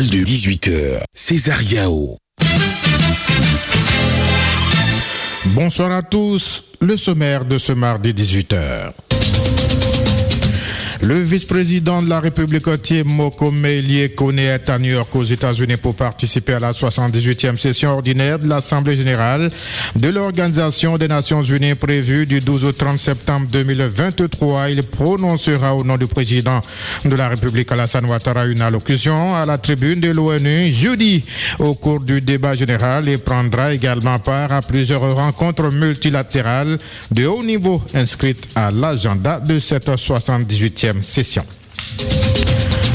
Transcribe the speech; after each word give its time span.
de 0.00 0.24
18h, 0.24 1.02
César 1.12 1.62
Yao. 1.62 2.16
Bonsoir 5.44 5.92
à 5.92 6.02
tous, 6.02 6.64
le 6.80 6.96
sommaire 6.96 7.44
de 7.44 7.58
ce 7.58 7.74
mardi 7.74 8.14
18h. 8.14 8.92
Le 11.02 11.20
vice-président 11.20 12.00
de 12.00 12.08
la 12.08 12.20
République 12.20 12.68
Mokome 13.04 13.66
Liekone 13.66 14.38
est 14.38 14.70
à 14.70 14.78
New 14.78 14.92
York 14.92 15.08
aux 15.16 15.24
États-Unis 15.24 15.76
pour 15.76 15.96
participer 15.96 16.54
à 16.54 16.60
la 16.60 16.70
78e 16.70 17.56
session 17.56 17.90
ordinaire 17.90 18.38
de 18.38 18.48
l'Assemblée 18.48 18.94
générale 18.94 19.50
de 19.96 20.08
l'Organisation 20.10 20.98
des 20.98 21.08
Nations 21.08 21.42
Unies 21.42 21.74
prévue 21.74 22.24
du 22.24 22.38
12 22.38 22.66
au 22.66 22.72
30 22.72 23.00
septembre 23.00 23.48
2023. 23.50 24.70
Il 24.70 24.84
prononcera 24.84 25.74
au 25.74 25.82
nom 25.82 25.96
du 25.96 26.06
président 26.06 26.60
de 27.04 27.16
la 27.16 27.28
République 27.30 27.72
Alassane 27.72 28.04
Ouattara 28.04 28.46
une 28.46 28.62
allocution 28.62 29.34
à 29.34 29.44
la 29.44 29.58
tribune 29.58 29.98
de 30.00 30.12
l'ONU 30.12 30.70
jeudi 30.70 31.24
au 31.58 31.74
cours 31.74 31.98
du 31.98 32.20
débat 32.20 32.54
général 32.54 33.08
et 33.08 33.18
prendra 33.18 33.74
également 33.74 34.20
part 34.20 34.52
à 34.52 34.62
plusieurs 34.62 35.16
rencontres 35.16 35.72
multilatérales 35.72 36.78
de 37.10 37.26
haut 37.26 37.42
niveau 37.42 37.82
inscrites 37.92 38.48
à 38.54 38.70
l'agenda 38.70 39.40
de 39.40 39.58
cette 39.58 39.88
78e 39.88 40.91
session. 41.00 41.44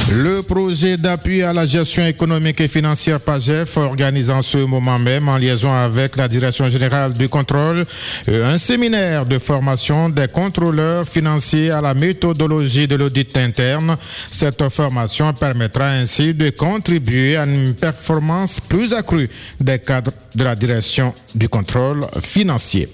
Le 0.10 0.42
projet 0.42 0.96
d'appui 0.96 1.42
à 1.44 1.52
la 1.52 1.66
gestion 1.66 2.06
économique 2.06 2.62
et 2.62 2.70
financière 2.70 3.20
PAGEF 3.20 3.76
organise 3.76 4.32
en 4.32 4.42
ce 4.42 4.60
moment 4.60 4.98
même, 4.98 5.28
en 5.28 5.36
liaison 5.36 5.74
avec 5.74 6.16
la 6.16 6.30
Direction 6.30 6.70
générale 6.70 7.12
du 7.12 7.28
contrôle, 7.28 7.84
un 8.30 8.58
séminaire 8.58 9.26
de 9.26 9.38
formation 9.38 10.08
des 10.08 10.30
contrôleurs 10.30 11.06
financiers 11.06 11.72
à 11.72 11.82
la 11.82 11.94
méthodologie 11.94 12.88
de 12.88 12.96
l'audit 12.96 13.36
interne. 13.36 13.98
Cette 14.32 14.70
formation 14.70 15.34
permettra 15.34 15.90
ainsi 15.90 16.34
de 16.34 16.52
contribuer 16.52 17.36
à 17.36 17.44
une 17.44 17.74
performance 17.74 18.62
plus 18.62 18.94
accrue 18.94 19.30
des 19.60 19.80
cadres 19.80 20.14
de 20.38 20.44
la 20.44 20.56
Direction 20.56 21.14
du 21.36 21.50
contrôle 21.50 22.06
financier. 22.22 22.88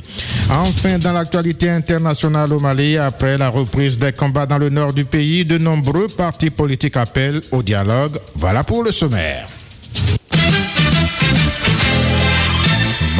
Enfin, 0.49 0.97
dans 0.97 1.11
l'actualité 1.11 1.69
internationale 1.69 2.53
au 2.53 2.59
Mali, 2.59 2.97
après 2.97 3.37
la 3.37 3.49
reprise 3.49 3.97
des 3.97 4.13
combats 4.13 4.45
dans 4.45 4.57
le 4.57 4.69
nord 4.69 4.93
du 4.93 5.05
pays, 5.05 5.43
de 5.43 5.57
nombreux 5.57 6.07
partis 6.07 6.49
politiques 6.49 6.97
appellent 6.97 7.41
au 7.51 7.61
dialogue. 7.61 8.17
Voilà 8.35 8.63
pour 8.63 8.83
le 8.83 8.91
sommaire. 8.91 9.45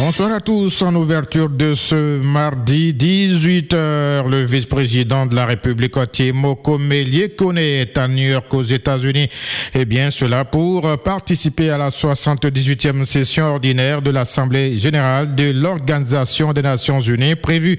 Bonsoir 0.06 0.34
à 0.34 0.42
tous. 0.42 0.82
En 0.82 0.94
ouverture 0.96 1.48
de 1.48 1.76
ce 1.76 2.22
mardi 2.22 2.94
18h, 2.94 4.28
le 4.30 4.44
vice-président 4.44 5.26
de 5.26 5.34
la 5.34 5.46
République, 5.46 5.96
Timo 6.12 6.58
Kone 6.58 6.92
est 6.92 7.98
à 7.98 8.10
New 8.10 8.28
York 8.32 8.54
aux 8.54 8.64
États-Unis. 8.64 9.30
Et 9.74 9.86
bien 9.86 10.12
cela 10.12 10.44
pour 10.44 10.82
participer 11.04 11.70
à 11.70 11.78
la 11.78 11.88
78e 11.88 13.06
session 13.06 13.46
ordinaire 13.46 14.02
de 14.02 14.12
l'Assemblée 14.12 14.76
générale 14.76 15.36
de 15.36 15.52
l'Organisation 15.52 16.52
des 16.52 16.64
Nations 16.64 17.00
Unies 17.00 17.38
prévue 17.38 17.78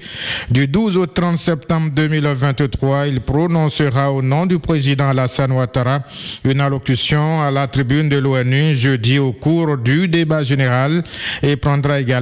du 0.49 0.67
12 0.67 0.97
au 0.97 1.05
30 1.05 1.37
septembre 1.37 1.91
2023. 1.95 3.05
Il 3.05 3.21
prononcera 3.21 4.11
au 4.11 4.23
nom 4.23 4.47
du 4.47 4.57
président 4.57 5.09
Alassane 5.09 5.51
Ouattara 5.51 5.99
une 6.43 6.59
allocution 6.59 7.43
à 7.43 7.51
la 7.51 7.67
tribune 7.67 8.09
de 8.09 8.17
l'ONU 8.17 8.75
jeudi 8.75 9.19
au 9.19 9.31
cours 9.31 9.77
du 9.77 10.07
débat 10.07 10.41
général 10.41 11.03
et 11.43 11.55
prendra 11.55 11.99
également 11.99 12.14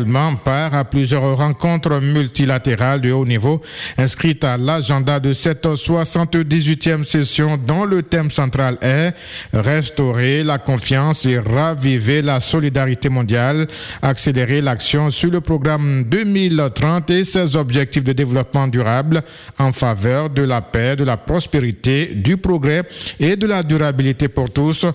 part 0.44 0.76
à 0.76 0.86
plusieurs 0.86 1.38
rencontres 1.38 2.02
multilatérales 2.02 3.02
de 3.02 3.12
haut 3.12 3.26
niveau 3.26 3.62
inscrites 3.98 4.44
à 4.44 4.58
l'agenda 4.58 5.20
de 5.20 5.34
cette 5.34 5.66
78e 5.66 7.04
session 7.04 7.58
dont 7.58 7.86
le 7.86 8.02
thème 8.02 8.32
central 8.32 8.78
est 8.82 9.14
restaurer 9.54 10.44
la 10.44 10.58
confiance 10.58 11.26
et 11.26 11.40
raviver 11.40 12.22
la 12.22 12.40
solidarité 12.40 13.10
mondiale, 13.10 13.68
accélérer 14.02 14.62
l'action 14.62 15.10
sur 15.10 15.32
le 15.32 15.42
programme 15.42 16.04
2030 16.06 17.10
et 17.12 17.24
ses 17.24 17.56
objectifs 17.56 18.04
de 18.04 18.14
développement 18.14 18.68
durable 18.68 19.22
en 19.60 19.72
faveur 19.72 20.30
de 20.30 20.44
la 20.44 20.62
paix, 20.62 20.96
de 20.96 21.04
la 21.04 21.18
prospérité, 21.18 22.14
du 22.16 22.38
progrès 22.38 22.84
et 23.20 23.36
de 23.36 23.48
la 23.48 23.64
durabilité 23.64 24.28
pour 24.28 24.52
tous. 24.52 24.86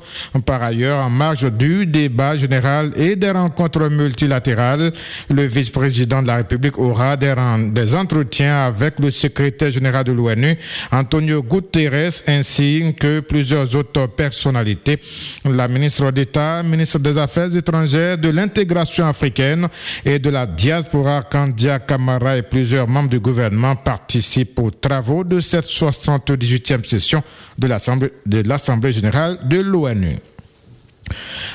Par 0.44 0.62
ailleurs, 0.62 1.04
en 1.04 1.10
marge 1.10 1.50
du 1.52 1.86
débat 1.86 2.36
général 2.36 2.90
et 2.96 3.16
des 3.16 3.30
rencontres 3.30 3.88
multilatérales, 3.88 4.87
le 5.30 5.42
vice-président 5.44 6.22
de 6.22 6.26
la 6.26 6.36
République 6.36 6.78
aura 6.78 7.16
des, 7.16 7.94
entretiens 7.94 8.66
avec 8.66 8.98
le 9.00 9.10
secrétaire 9.10 9.70
général 9.70 10.04
de 10.04 10.12
l'ONU, 10.12 10.56
Antonio 10.92 11.42
Guterres, 11.42 12.22
ainsi 12.26 12.94
que 12.98 13.20
plusieurs 13.20 13.74
autres 13.76 14.06
personnalités. 14.08 14.98
La 15.44 15.68
ministre 15.68 16.10
d'État, 16.10 16.62
ministre 16.62 16.98
des 16.98 17.18
Affaires 17.18 17.54
étrangères, 17.54 18.18
de 18.18 18.28
l'intégration 18.28 19.06
africaine 19.06 19.68
et 20.04 20.18
de 20.18 20.30
la 20.30 20.46
diaspora, 20.46 21.22
Kandia 21.22 21.78
Kamara 21.78 22.36
et 22.36 22.42
plusieurs 22.42 22.88
membres 22.88 23.10
du 23.10 23.20
gouvernement 23.20 23.76
participent 23.76 24.58
aux 24.60 24.70
travaux 24.70 25.24
de 25.24 25.40
cette 25.40 25.66
78e 25.66 26.84
session 26.86 27.22
de 27.56 28.42
l'Assemblée 28.46 28.92
générale 28.92 29.38
de 29.44 29.60
l'ONU. 29.60 30.16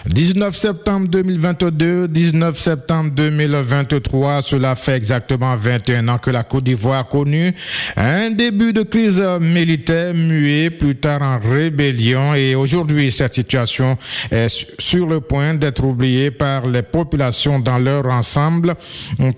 19 0.05 0.55
septembre 0.55 1.07
2022, 1.07 2.07
19 2.07 2.57
septembre 2.57 3.11
2023, 3.11 4.41
cela 4.41 4.75
fait 4.75 4.95
exactement 4.95 5.55
21 5.55 6.07
ans 6.09 6.17
que 6.17 6.29
la 6.29 6.44
Côte 6.44 6.65
d'Ivoire 6.65 7.00
a 7.00 7.03
connu 7.03 7.53
un 7.95 8.29
début 8.31 8.73
de 8.73 8.83
crise 8.83 9.23
militaire 9.39 10.13
muée 10.13 10.69
plus 10.69 10.95
tard 10.95 11.21
en 11.21 11.39
rébellion 11.39 12.33
et 12.35 12.55
aujourd'hui 12.55 13.11
cette 13.11 13.33
situation 13.33 13.97
est 14.31 14.65
sur 14.79 15.07
le 15.07 15.21
point 15.21 15.53
d'être 15.53 15.83
oubliée 15.83 16.31
par 16.31 16.67
les 16.67 16.81
populations 16.81 17.59
dans 17.59 17.77
leur 17.77 18.05
ensemble. 18.07 18.75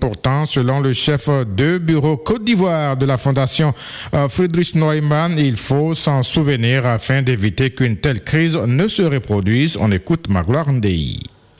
Pourtant, 0.00 0.46
selon 0.46 0.80
le 0.80 0.92
chef 0.92 1.28
de 1.56 1.78
bureau 1.78 2.16
Côte 2.16 2.44
d'Ivoire 2.44 2.96
de 2.96 3.06
la 3.06 3.18
Fondation 3.18 3.72
Friedrich 4.28 4.74
Neumann, 4.74 5.36
il 5.38 5.56
faut 5.56 5.94
s'en 5.94 6.22
souvenir 6.22 6.86
afin 6.86 7.22
d'éviter 7.22 7.70
qu'une 7.70 7.96
telle 7.96 8.22
crise 8.22 8.56
ne 8.56 8.88
se 8.88 9.02
reproduise. 9.02 9.76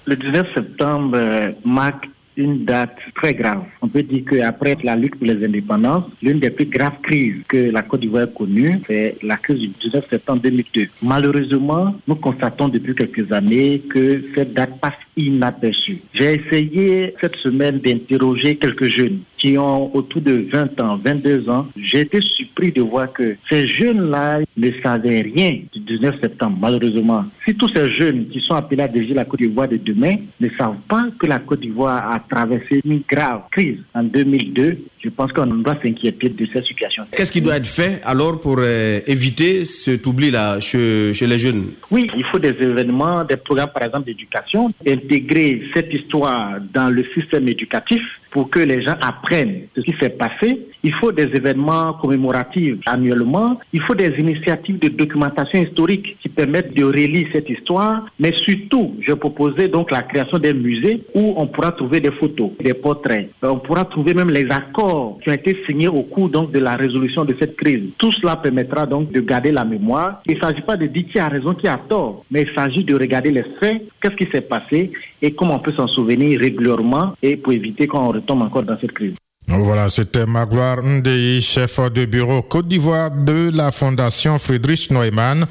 Le 0.07 0.15
19 0.15 0.55
septembre 0.55 1.19
marque 1.65 2.09
une 2.37 2.65
date 2.65 2.97
très 3.15 3.35
grave. 3.35 3.65
On 3.81 3.89
peut 3.89 4.03
dire 4.03 4.23
qu'après 4.29 4.77
la 4.85 4.95
lutte 4.95 5.17
pour 5.17 5.27
les 5.27 5.45
indépendances, 5.45 6.05
l'une 6.23 6.39
des 6.39 6.51
plus 6.51 6.67
graves 6.67 7.01
crises 7.03 7.43
que 7.49 7.71
la 7.71 7.83
Côte 7.83 8.01
d'Ivoire 8.01 8.25
a 8.25 8.27
connue, 8.27 8.79
c'est 8.87 9.17
la 9.23 9.37
crise 9.37 9.61
du 9.61 9.69
19 9.69 10.09
septembre 10.09 10.43
2002. 10.43 10.87
Malheureusement, 11.03 11.95
nous 12.07 12.17
constatons 12.17 12.69
depuis 12.69 12.95
quelques 12.95 13.33
années 13.33 13.81
que 13.89 14.23
cette 14.35 14.53
date 14.53 14.79
passe 14.81 14.95
inaperçue. 15.17 15.99
J'ai 16.13 16.35
essayé 16.35 17.15
cette 17.21 17.37
semaine 17.37 17.79
d'interroger 17.79 18.57
quelques 18.57 18.85
jeunes 18.87 19.21
qui 19.39 19.57
ont 19.59 19.95
autour 19.95 20.23
de 20.23 20.47
20 20.51 20.81
ans, 20.81 20.97
22 20.97 21.49
ans. 21.49 21.67
J'ai 21.77 22.01
été 22.01 22.21
surpris 22.21 22.73
de 22.73 22.83
voir 22.83 23.13
que 23.13 23.37
ces 23.49 23.67
jeunes-là 23.67 24.41
ne 24.57 24.71
savaient 24.83 25.23
rien 25.23 25.59
du 25.73 25.81
19 25.81 26.21
septembre, 26.21 26.59
malheureusement. 26.61 27.25
Si 27.45 27.55
tous 27.55 27.69
ces 27.69 27.91
jeunes 27.91 28.27
qui 28.29 28.41
sont 28.41 28.55
appelés 28.55 28.83
à 28.83 28.89
diriger 28.89 29.15
la 29.15 29.25
Côte 29.25 29.41
d'Ivoire 29.41 29.69
de 29.69 29.77
demain 29.77 30.17
ne 30.41 30.49
savent 30.49 30.81
pas 30.89 31.07
que 31.19 31.27
la 31.27 31.39
Côte 31.39 31.61
d'Ivoire 31.61 32.13
a 32.13 32.21
traversé 32.21 32.81
une 32.85 33.01
grave 33.09 33.43
crise 33.51 33.79
en 33.95 34.03
2002, 34.03 34.79
je 35.03 35.11
pense 35.11 35.33
qu'on 35.33 35.47
doit 35.47 35.77
s'inquiéter 35.83 36.29
de 36.29 36.47
cette 36.53 36.65
situation. 36.65 37.05
Qu'est-ce 37.13 37.33
qui 37.33 37.41
doit 37.41 37.57
être 37.57 37.67
fait 37.67 38.01
alors 38.05 38.41
pour 38.41 38.57
euh, 38.59 39.01
éviter 39.07 39.65
cet 39.65 40.07
oubli-là 40.07 40.61
chez, 40.61 41.15
chez, 41.15 41.27
les 41.27 41.39
jeunes? 41.39 41.67
Oui, 41.91 42.11
il 42.17 42.25
faut 42.25 42.39
des 42.39 42.57
événements, 42.61 43.25
des 43.25 43.37
programmes 43.37 43.71
par 43.73 43.83
exemple 43.85 44.07
d'éducation, 44.07 44.73
intégrer 44.87 45.63
cette 45.75 45.93
histoire 45.93 46.57
dans 46.73 46.89
le 46.89 47.05
système 47.15 47.47
éducatif 47.49 48.21
pour 48.37 48.51
que 48.51 48.59
les 48.59 48.83
gens 48.83 48.97
apprennent 49.01 49.63
ce 49.75 49.81
qui 49.81 49.95
s'est 49.99 50.11
passé. 50.11 50.61
Il 50.85 50.93
faut 50.93 51.11
des 51.11 51.35
événements 51.35 51.95
commémoratifs 51.95 52.77
annuellement. 52.85 53.59
Il 53.73 53.81
faut 53.81 53.95
des 53.95 54.13
initiatives 54.19 54.79
de 54.79 54.89
documentation 54.89 55.59
historique 55.59 56.19
qui 56.21 56.29
permettent 56.29 56.75
de 56.75 56.85
relire 56.85 57.29
cette 57.33 57.49
histoire. 57.49 58.05
Mais 58.21 58.35
surtout, 58.37 58.95
je 59.01 59.15
proposais 59.15 59.69
donc 59.69 59.91
la 59.91 60.03
création 60.03 60.39
d'un 60.39 60.53
musée 60.53 61.01
où 61.15 61.33
on 61.39 61.47
pourra 61.47 61.73
trouver 61.73 62.01
des 62.01 62.11
photos, 62.11 62.51
des 62.61 62.75
portraits. 62.75 63.31
On 63.43 63.57
pourra 63.57 63.87
trouver 63.87 64.13
même 64.13 64.29
les 64.29 64.51
accords 64.51 65.19
qui 65.23 65.31
ont 65.31 65.33
été 65.33 65.57
signés 65.67 65.89
au 65.89 66.03
cours 66.03 66.29
donc 66.29 66.53
de 66.53 66.59
la 66.59 66.77
résolution 66.77 67.25
de 67.25 67.35
cette 67.39 67.57
crise. 67.57 67.85
Tout 67.97 68.13
cela 68.13 68.37
permettra 68.37 68.85
donc 68.85 69.11
de 69.13 69.21
garder 69.21 69.51
la 69.51 69.65
mémoire. 69.65 70.21
Il 70.27 70.35
ne 70.35 70.41
s'agit 70.41 70.61
pas 70.61 70.77
de 70.77 70.85
dire 70.85 71.07
qui 71.11 71.19
a 71.19 71.29
raison, 71.29 71.55
qui 71.55 71.69
a 71.69 71.79
tort, 71.79 72.23
mais 72.31 72.43
il 72.43 72.55
s'agit 72.55 72.85
de 72.85 72.95
regarder 72.95 73.31
les 73.31 73.45
faits, 73.45 73.83
qu'est-ce 73.99 74.17
qui 74.17 74.27
s'est 74.27 74.43
passé 74.43 74.93
et 75.23 75.33
comment 75.33 75.57
on 75.57 75.59
peut 75.59 75.73
s'en 75.73 75.87
souvenir 75.87 76.41
régulièrement 76.41 77.15
et 77.23 77.37
pour 77.37 77.53
éviter 77.53 77.87
qu'on 77.87 78.09
retombe 78.09 78.43
encore 78.43 78.63
dans 78.63 78.79
cette 78.79 78.93
crise. 78.93 79.15
Voilà, 79.49 79.89
c'était 79.89 80.27
Magloire 80.27 80.83
Ndei, 80.83 81.41
chef 81.41 81.79
de 81.93 82.05
bureau 82.05 82.43
Côte 82.43 82.67
d'Ivoire 82.67 83.11
de 83.11 83.57
la 83.57 83.71
Fondation 83.71 84.39
Friedrich 84.39 84.91
Neumann. 84.91 85.47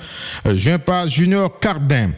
Viens 0.45 0.79
pas 0.79 1.07
Junior 1.07 1.59
Cardin. 1.59 2.11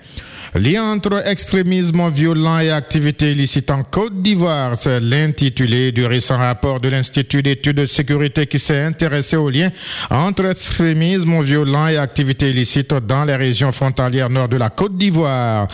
Lien 0.56 0.94
entre 0.94 1.28
extrémisme 1.28 2.10
violent 2.10 2.60
et 2.60 2.72
activité 2.72 3.32
illicite 3.32 3.70
en 3.70 3.84
Côte 3.84 4.22
d'Ivoire, 4.22 4.78
c'est 4.78 5.00
l'intitulé 5.02 5.92
du 5.92 6.06
récent 6.06 6.38
rapport 6.38 6.80
de 6.80 6.88
l'Institut 6.88 7.44
d'études 7.44 7.78
de 7.78 7.86
sécurité 7.86 8.48
qui 8.48 8.58
s'est 8.58 8.82
intéressé 8.82 9.36
au 9.36 9.50
lien 9.50 9.70
entre 10.10 10.46
extrémisme 10.46 11.42
violent 11.42 11.88
et 11.88 11.98
activité 11.98 12.50
illicite 12.50 12.94
dans 12.94 13.26
les 13.26 13.36
régions 13.36 13.72
frontalières 13.72 14.30
nord 14.30 14.48
de 14.48 14.58
la 14.58 14.70
Côte 14.70 14.98
d'Ivoire. 14.98 15.68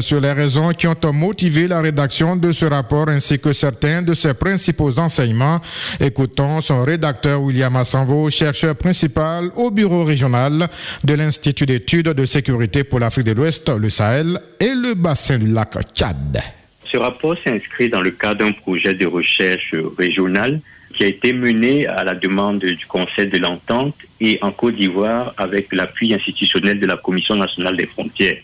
Sur 0.00 0.20
les 0.20 0.32
raisons 0.32 0.70
qui 0.70 0.88
ont 0.88 0.96
motivé 1.12 1.68
la 1.68 1.80
rédaction 1.80 2.34
de 2.36 2.50
ce 2.50 2.66
rapport 2.66 3.08
ainsi 3.08 3.38
que 3.38 3.52
certains 3.52 4.02
de 4.02 4.12
ses 4.14 4.34
principaux 4.34 4.98
enseignements, 4.98 5.60
écoutons 6.00 6.60
son 6.60 6.82
rédacteur 6.82 7.40
William 7.40 7.76
Assanvo, 7.76 8.28
chercheur 8.30 8.74
principal 8.74 9.50
au 9.54 9.70
bureau 9.70 10.04
régional 10.04 10.68
de 11.04 11.14
l'Institut 11.14 11.66
d'études 11.66 12.08
de 12.08 12.24
sécurité 12.24 12.82
pour 12.82 12.98
l'Afrique 12.98 13.26
de 13.26 13.32
l'Ouest, 13.32 13.68
le 13.68 13.88
Sahel 13.88 14.15
et 14.60 14.74
le 14.74 14.94
bassin 14.94 15.38
du 15.38 15.46
lac 15.46 15.74
Tchad. 15.94 16.40
Ce 16.84 16.96
rapport 16.96 17.36
s'inscrit 17.42 17.90
dans 17.90 18.00
le 18.00 18.12
cadre 18.12 18.44
d'un 18.44 18.52
projet 18.52 18.94
de 18.94 19.06
recherche 19.06 19.74
régional 19.98 20.60
qui 20.94 21.04
a 21.04 21.08
été 21.08 21.32
mené 21.34 21.86
à 21.86 22.04
la 22.04 22.14
demande 22.14 22.60
du 22.60 22.86
Conseil 22.86 23.28
de 23.28 23.36
l'Entente 23.38 23.96
et 24.20 24.38
en 24.40 24.52
Côte 24.52 24.76
d'Ivoire 24.76 25.34
avec 25.36 25.72
l'appui 25.72 26.14
institutionnel 26.14 26.80
de 26.80 26.86
la 26.86 26.96
Commission 26.96 27.34
nationale 27.34 27.76
des 27.76 27.86
frontières. 27.86 28.38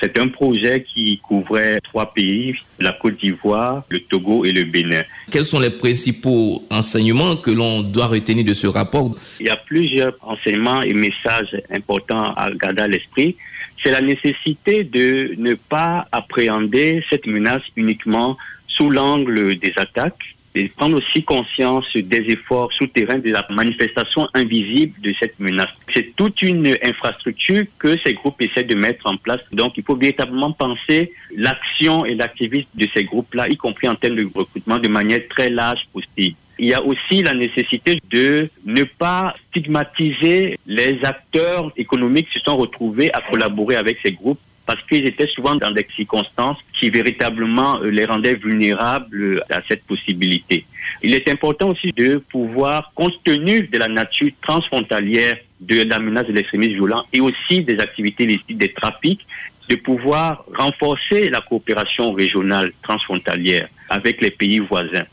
C'est 0.00 0.18
un 0.18 0.28
projet 0.28 0.84
qui 0.84 1.18
couvrait 1.18 1.80
trois 1.80 2.12
pays, 2.12 2.54
la 2.78 2.92
Côte 2.92 3.16
d'Ivoire, 3.16 3.84
le 3.88 4.00
Togo 4.00 4.44
et 4.44 4.52
le 4.52 4.64
Bénin. 4.64 5.02
Quels 5.30 5.44
sont 5.44 5.58
les 5.58 5.70
principaux 5.70 6.62
enseignements 6.70 7.36
que 7.36 7.50
l'on 7.50 7.82
doit 7.82 8.06
retenir 8.06 8.44
de 8.44 8.54
ce 8.54 8.66
rapport? 8.66 9.16
Il 9.40 9.46
y 9.46 9.48
a 9.48 9.56
plusieurs 9.56 10.14
enseignements 10.20 10.82
et 10.82 10.92
messages 10.92 11.56
importants 11.70 12.32
à 12.34 12.50
garder 12.50 12.82
à 12.82 12.88
l'esprit 12.88 13.36
c'est 13.82 13.90
la 13.90 14.00
nécessité 14.00 14.84
de 14.84 15.34
ne 15.38 15.54
pas 15.54 16.06
appréhender 16.12 17.04
cette 17.08 17.26
menace 17.26 17.62
uniquement 17.76 18.36
sous 18.66 18.90
l'angle 18.90 19.56
des 19.56 19.72
attaques 19.76 20.34
et 20.54 20.68
prendre 20.68 20.96
aussi 20.96 21.22
conscience 21.22 21.96
des 21.96 22.24
efforts 22.30 22.72
souterrains 22.72 23.18
de 23.18 23.30
la 23.30 23.46
manifestation 23.50 24.26
invisible 24.34 25.00
de 25.00 25.14
cette 25.18 25.38
menace. 25.38 25.68
C'est 25.92 26.16
toute 26.16 26.42
une 26.42 26.76
infrastructure 26.82 27.64
que 27.78 27.96
ces 27.98 28.14
groupes 28.14 28.40
essaient 28.40 28.64
de 28.64 28.74
mettre 28.74 29.06
en 29.06 29.16
place. 29.16 29.40
Donc 29.52 29.76
il 29.76 29.84
faut 29.84 29.94
véritablement 29.94 30.52
penser 30.52 31.12
l'action 31.36 32.04
et 32.04 32.14
l'activisme 32.14 32.68
de 32.74 32.88
ces 32.92 33.04
groupes-là, 33.04 33.48
y 33.48 33.56
compris 33.56 33.88
en 33.88 33.94
termes 33.94 34.16
de 34.16 34.28
recrutement, 34.34 34.78
de 34.78 34.88
manière 34.88 35.20
très 35.28 35.50
large 35.50 35.82
possible. 35.92 36.36
Il 36.58 36.66
y 36.66 36.74
a 36.74 36.82
aussi 36.82 37.22
la 37.22 37.34
nécessité 37.34 38.00
de 38.10 38.48
ne 38.64 38.84
pas 38.84 39.34
stigmatiser 39.48 40.58
les 40.66 40.98
acteurs 41.04 41.70
économiques 41.76 42.28
qui 42.32 42.38
se 42.38 42.44
sont 42.44 42.56
retrouvés 42.56 43.12
à 43.14 43.20
collaborer 43.20 43.76
avec 43.76 43.98
ces 44.02 44.12
groupes 44.12 44.40
parce 44.66 44.84
qu'ils 44.84 45.06
étaient 45.06 45.26
souvent 45.26 45.54
dans 45.54 45.70
des 45.70 45.86
circonstances 45.96 46.58
qui 46.78 46.90
véritablement 46.90 47.78
les 47.78 48.04
rendaient 48.04 48.34
vulnérables 48.34 49.42
à 49.48 49.62
cette 49.66 49.82
possibilité. 49.84 50.66
Il 51.02 51.14
est 51.14 51.26
important 51.28 51.70
aussi 51.70 51.90
de 51.92 52.18
pouvoir, 52.18 52.92
compte 52.94 53.14
tenu 53.24 53.62
de 53.62 53.78
la 53.78 53.88
nature 53.88 54.30
transfrontalière 54.42 55.36
de 55.60 55.82
la 55.84 55.98
menace 55.98 56.26
de 56.26 56.32
l'extrémisme 56.32 56.74
violent 56.74 57.04
et 57.12 57.20
aussi 57.20 57.62
des 57.62 57.78
activités 57.80 58.24
illicites 58.24 58.58
des 58.58 58.72
trafics, 58.72 59.26
de 59.70 59.76
pouvoir 59.76 60.44
renforcer 60.54 61.30
la 61.30 61.40
coopération 61.40 62.12
régionale 62.12 62.72
transfrontalière 62.82 63.68
avec 63.88 64.20
les 64.20 64.30
pays 64.30 64.58
voisins. 64.58 65.04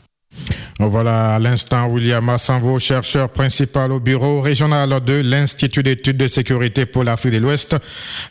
Voilà 0.78 1.36
à 1.36 1.38
l'instant 1.38 1.86
William 1.86 2.28
Assanvo, 2.28 2.78
chercheur 2.78 3.30
principal 3.30 3.92
au 3.92 4.00
bureau 4.00 4.42
régional 4.42 5.02
de 5.02 5.14
l'Institut 5.14 5.82
d'études 5.82 6.18
de 6.18 6.28
sécurité 6.28 6.84
pour 6.84 7.02
l'Afrique 7.02 7.32
de 7.32 7.38
l'Ouest, 7.38 7.76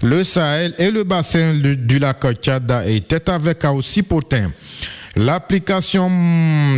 le 0.04 0.24
Sahel 0.24 0.76
et 0.78 0.92
le 0.92 1.04
bassin 1.04 1.56
du 1.56 1.98
lac 1.98 2.24
Tchad 2.34 2.84
était 2.86 3.32
avec 3.32 3.64
aussi 3.66 4.04
Potin. 4.04 4.52
L'application 5.18 6.12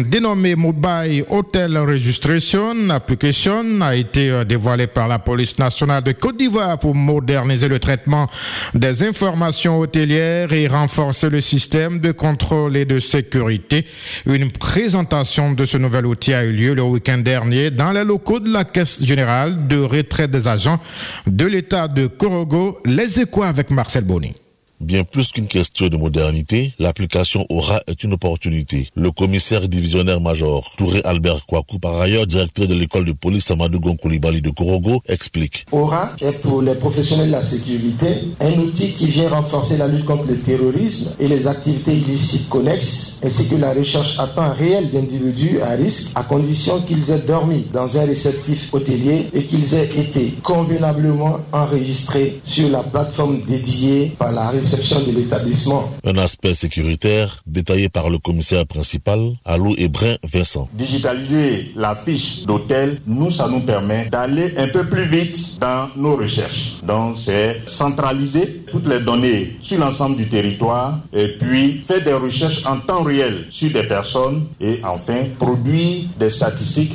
dénommée 0.06 0.56
Mobile 0.56 1.25
Hotel 1.31 1.75
Registration 1.75 2.88
Application 2.92 3.81
a 3.81 3.95
été 3.95 4.45
dévoilée 4.45 4.86
par 4.86 5.07
la 5.07 5.18
police 5.18 5.58
nationale 5.58 6.03
de 6.03 6.12
Côte 6.12 6.38
d'Ivoire 6.38 6.77
pour 6.77 6.94
moderniser 6.94 7.67
le 7.67 7.79
traitement 7.79 8.27
des 8.75 9.01
informations 9.01 9.79
hôtelières 9.79 10.53
et 10.53 10.67
renforcer 10.67 11.32
le 11.32 11.41
système 11.41 12.00
de 12.00 12.12
contrôle 12.12 12.77
et 12.77 12.86
de 12.86 13.00
sécurité. 13.00 13.84
Une 14.27 14.51
présentation 14.51 15.53
de 15.53 15.65
ce 15.65 15.77
nouvel 15.77 16.06
outil 16.06 16.36
a 16.36 16.44
eu 16.44 16.51
lieu 16.51 16.74
le 16.75 16.84
week-end 16.84 17.17
dernier 17.17 17.72
dans 17.72 17.91
les 17.91 18.03
locaux 18.03 18.39
de 18.39 18.53
la 18.53 18.65
Caisse 18.65 19.03
générale 19.03 19.67
de 19.67 19.79
retraite 19.79 20.29
des 20.29 20.48
agents 20.48 20.79
de 21.25 21.46
l'État 21.46 21.88
de 21.88 22.06
Corogo. 22.06 22.79
Les 22.86 23.20
échos 23.20 23.41
avec 23.44 23.72
Marcel 23.72 24.03
Bonny. 24.03 24.36
Bien 24.79 25.03
plus 25.03 25.31
qu'une 25.31 25.48
question 25.48 25.88
de 25.88 25.98
modernité, 25.98 26.72
l'application 26.77 27.48
Aura 27.50 27.81
est 27.88 28.03
une 28.03 28.13
opportunité. 28.13 28.89
Le 28.96 29.10
commissaire 29.10 29.67
divisionnaire 29.67 30.22
major 30.22 30.72
Touré 30.77 31.01
Albert 31.03 31.48
Kouakou, 31.48 31.79
par 31.79 32.00
ailleurs 32.00 32.27
directeur 32.27 32.67
de 32.67 32.75
l'école 32.75 33.05
de 33.05 33.12
police 33.12 33.50
Amadou 33.50 33.79
Gonkoulibaly 33.79 34.43
de 34.43 34.51
Korogo, 34.51 35.01
explique. 35.07 35.65
Aura 35.72 36.12
est 36.22 36.43
pour 36.43 36.62
les 36.62 36.75
professionnels 36.75 37.29
de 37.29 37.31
la 37.31 37.41
sécurité 37.41 38.05
un 38.39 38.51
outil 38.60 38.93
qui 38.93 39.07
vient 39.07 39.29
renforcer 39.29 39.77
la 39.77 39.88
lutte 39.88 40.05
contre 40.05 40.27
le 40.27 40.38
terrorisme 40.39 41.15
et 41.19 41.27
les 41.27 41.48
activités 41.48 41.96
illicites 41.96 42.48
connexes, 42.48 43.19
ainsi 43.24 43.50
que 43.50 43.55
la 43.55 43.74
recherche 43.74 44.19
à 44.19 44.27
temps 44.27 44.53
réel 44.53 44.91
d'individus 44.91 45.60
à 45.60 45.72
risque, 45.72 46.12
à 46.13 46.22
condition 46.22 46.79
qu'ils 46.81 47.10
aient 47.10 47.25
dormi 47.25 47.65
dans 47.74 47.98
un 47.98 48.05
réceptif 48.05 48.72
hôtelier 48.72 49.25
et 49.34 49.41
qu'ils 49.41 49.74
aient 49.74 50.00
été 50.00 50.36
convenablement 50.43 51.39
enregistrés 51.51 52.39
sur 52.43 52.69
la 52.69 52.84
plateforme 52.84 53.41
dédiée 53.41 54.12
par 54.19 54.31
la 54.31 54.50
réception 54.67 55.00
de 55.03 55.12
l'établissement. 55.17 55.89
Un 56.03 56.17
aspect 56.17 56.53
sécuritaire 56.53 57.41
détaillé 57.47 57.88
par 57.88 58.09
le 58.09 58.19
commissaire 58.19 58.67
principal, 58.67 59.31
Alou 59.45 59.74
Ebrun 59.77 60.17
Vincent. 60.24 60.67
Digitaliser 60.74 61.71
la 61.77 61.95
fiche 61.95 62.45
d'hôtel, 62.45 63.00
nous, 63.07 63.31
ça 63.31 63.47
nous 63.47 63.62
permet 63.62 64.09
d'aller 64.09 64.53
un 64.57 64.67
peu 64.67 64.86
plus 64.86 65.05
vite 65.05 65.57
dans 65.62 65.88
nos 65.95 66.17
recherches. 66.17 66.83
Donc, 66.83 67.15
c'est 67.17 67.62
centraliser 67.65 68.65
toutes 68.69 68.88
les 68.88 69.00
données 69.00 69.57
sur 69.62 69.79
l'ensemble 69.79 70.17
du 70.17 70.27
territoire 70.27 71.00
et 71.13 71.29
puis 71.39 71.81
faire 71.88 72.03
des 72.03 72.13
recherches 72.13 72.65
en 72.65 72.79
temps 72.79 73.03
réel 73.03 73.45
sur 73.50 73.71
des 73.71 73.83
personnes 73.83 74.47
et 74.59 74.81
enfin 74.83 75.24
produire 75.39 76.03
des 76.19 76.29
statistiques 76.29 76.91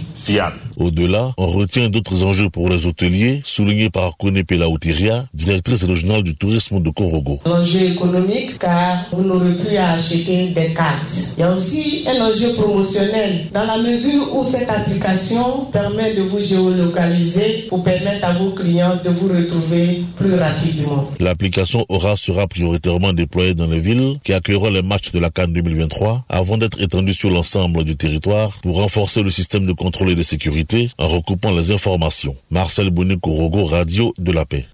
Au-delà, 0.78 1.32
on 1.36 1.46
retient 1.46 1.88
d'autres 1.88 2.22
enjeux 2.22 2.48
pour 2.48 2.68
les 2.68 2.86
hôteliers, 2.86 3.40
soulignés 3.44 3.90
par 3.90 4.16
Kone 4.16 4.42
Pelaouteria, 4.44 5.26
directrice 5.34 5.84
régionale 5.84 6.22
du 6.22 6.34
tourisme 6.36 6.80
de 6.80 6.90
Korogo. 6.90 7.40
L'enjeu 7.44 7.90
économique, 7.92 8.58
car 8.58 9.06
vous 9.12 9.22
n'aurez 9.22 9.54
plus 9.54 9.76
à 9.76 9.92
acheter 9.92 10.48
des 10.48 10.72
cartes. 10.74 11.34
Il 11.36 11.40
y 11.40 11.42
a 11.42 11.52
aussi 11.52 12.04
un 12.06 12.24
enjeu 12.24 12.54
promotionnel, 12.54 13.46
dans 13.52 13.64
la 13.64 13.78
mesure 13.78 14.34
où 14.34 14.44
cette 14.44 14.68
application 14.68 15.66
permet 15.72 16.14
de 16.14 16.22
vous 16.22 16.40
géolocaliser 16.40 17.66
pour 17.68 17.82
permettre 17.82 18.24
à 18.24 18.32
vos 18.32 18.50
clients 18.50 18.98
de 19.04 19.10
vous 19.10 19.28
retrouver 19.28 20.02
plus 20.16 20.34
rapidement. 20.34 21.10
L'application 21.20 21.84
Aura 21.88 22.16
sera 22.16 22.46
prioritairement 22.46 23.12
déployée 23.12 23.54
dans 23.54 23.66
les 23.66 23.80
villes 23.80 24.18
qui 24.24 24.32
accueilleront 24.32 24.70
les 24.70 24.82
matchs 24.82 25.10
de 25.12 25.18
la 25.18 25.30
Cannes 25.30 25.52
2023 25.52 26.24
avant 26.28 26.56
d'être 26.56 26.80
étendue 26.80 27.14
sur 27.14 27.30
l'ensemble 27.30 27.84
du 27.84 27.96
territoire 27.96 28.50
pour 28.62 28.76
renforcer 28.76 29.22
le 29.22 29.30
système 29.30 29.66
de 29.66 29.72
contrôle 29.72 30.11
de 30.14 30.22
sécurité 30.22 30.90
en 30.98 31.08
recoupant 31.08 31.52
les 31.52 31.72
informations. 31.72 32.36
Marcel 32.50 32.90
Bonnet 32.90 33.18
Korogo, 33.18 33.64
Radio 33.64 34.12
de 34.18 34.32
la 34.32 34.44
Paix. 34.44 34.66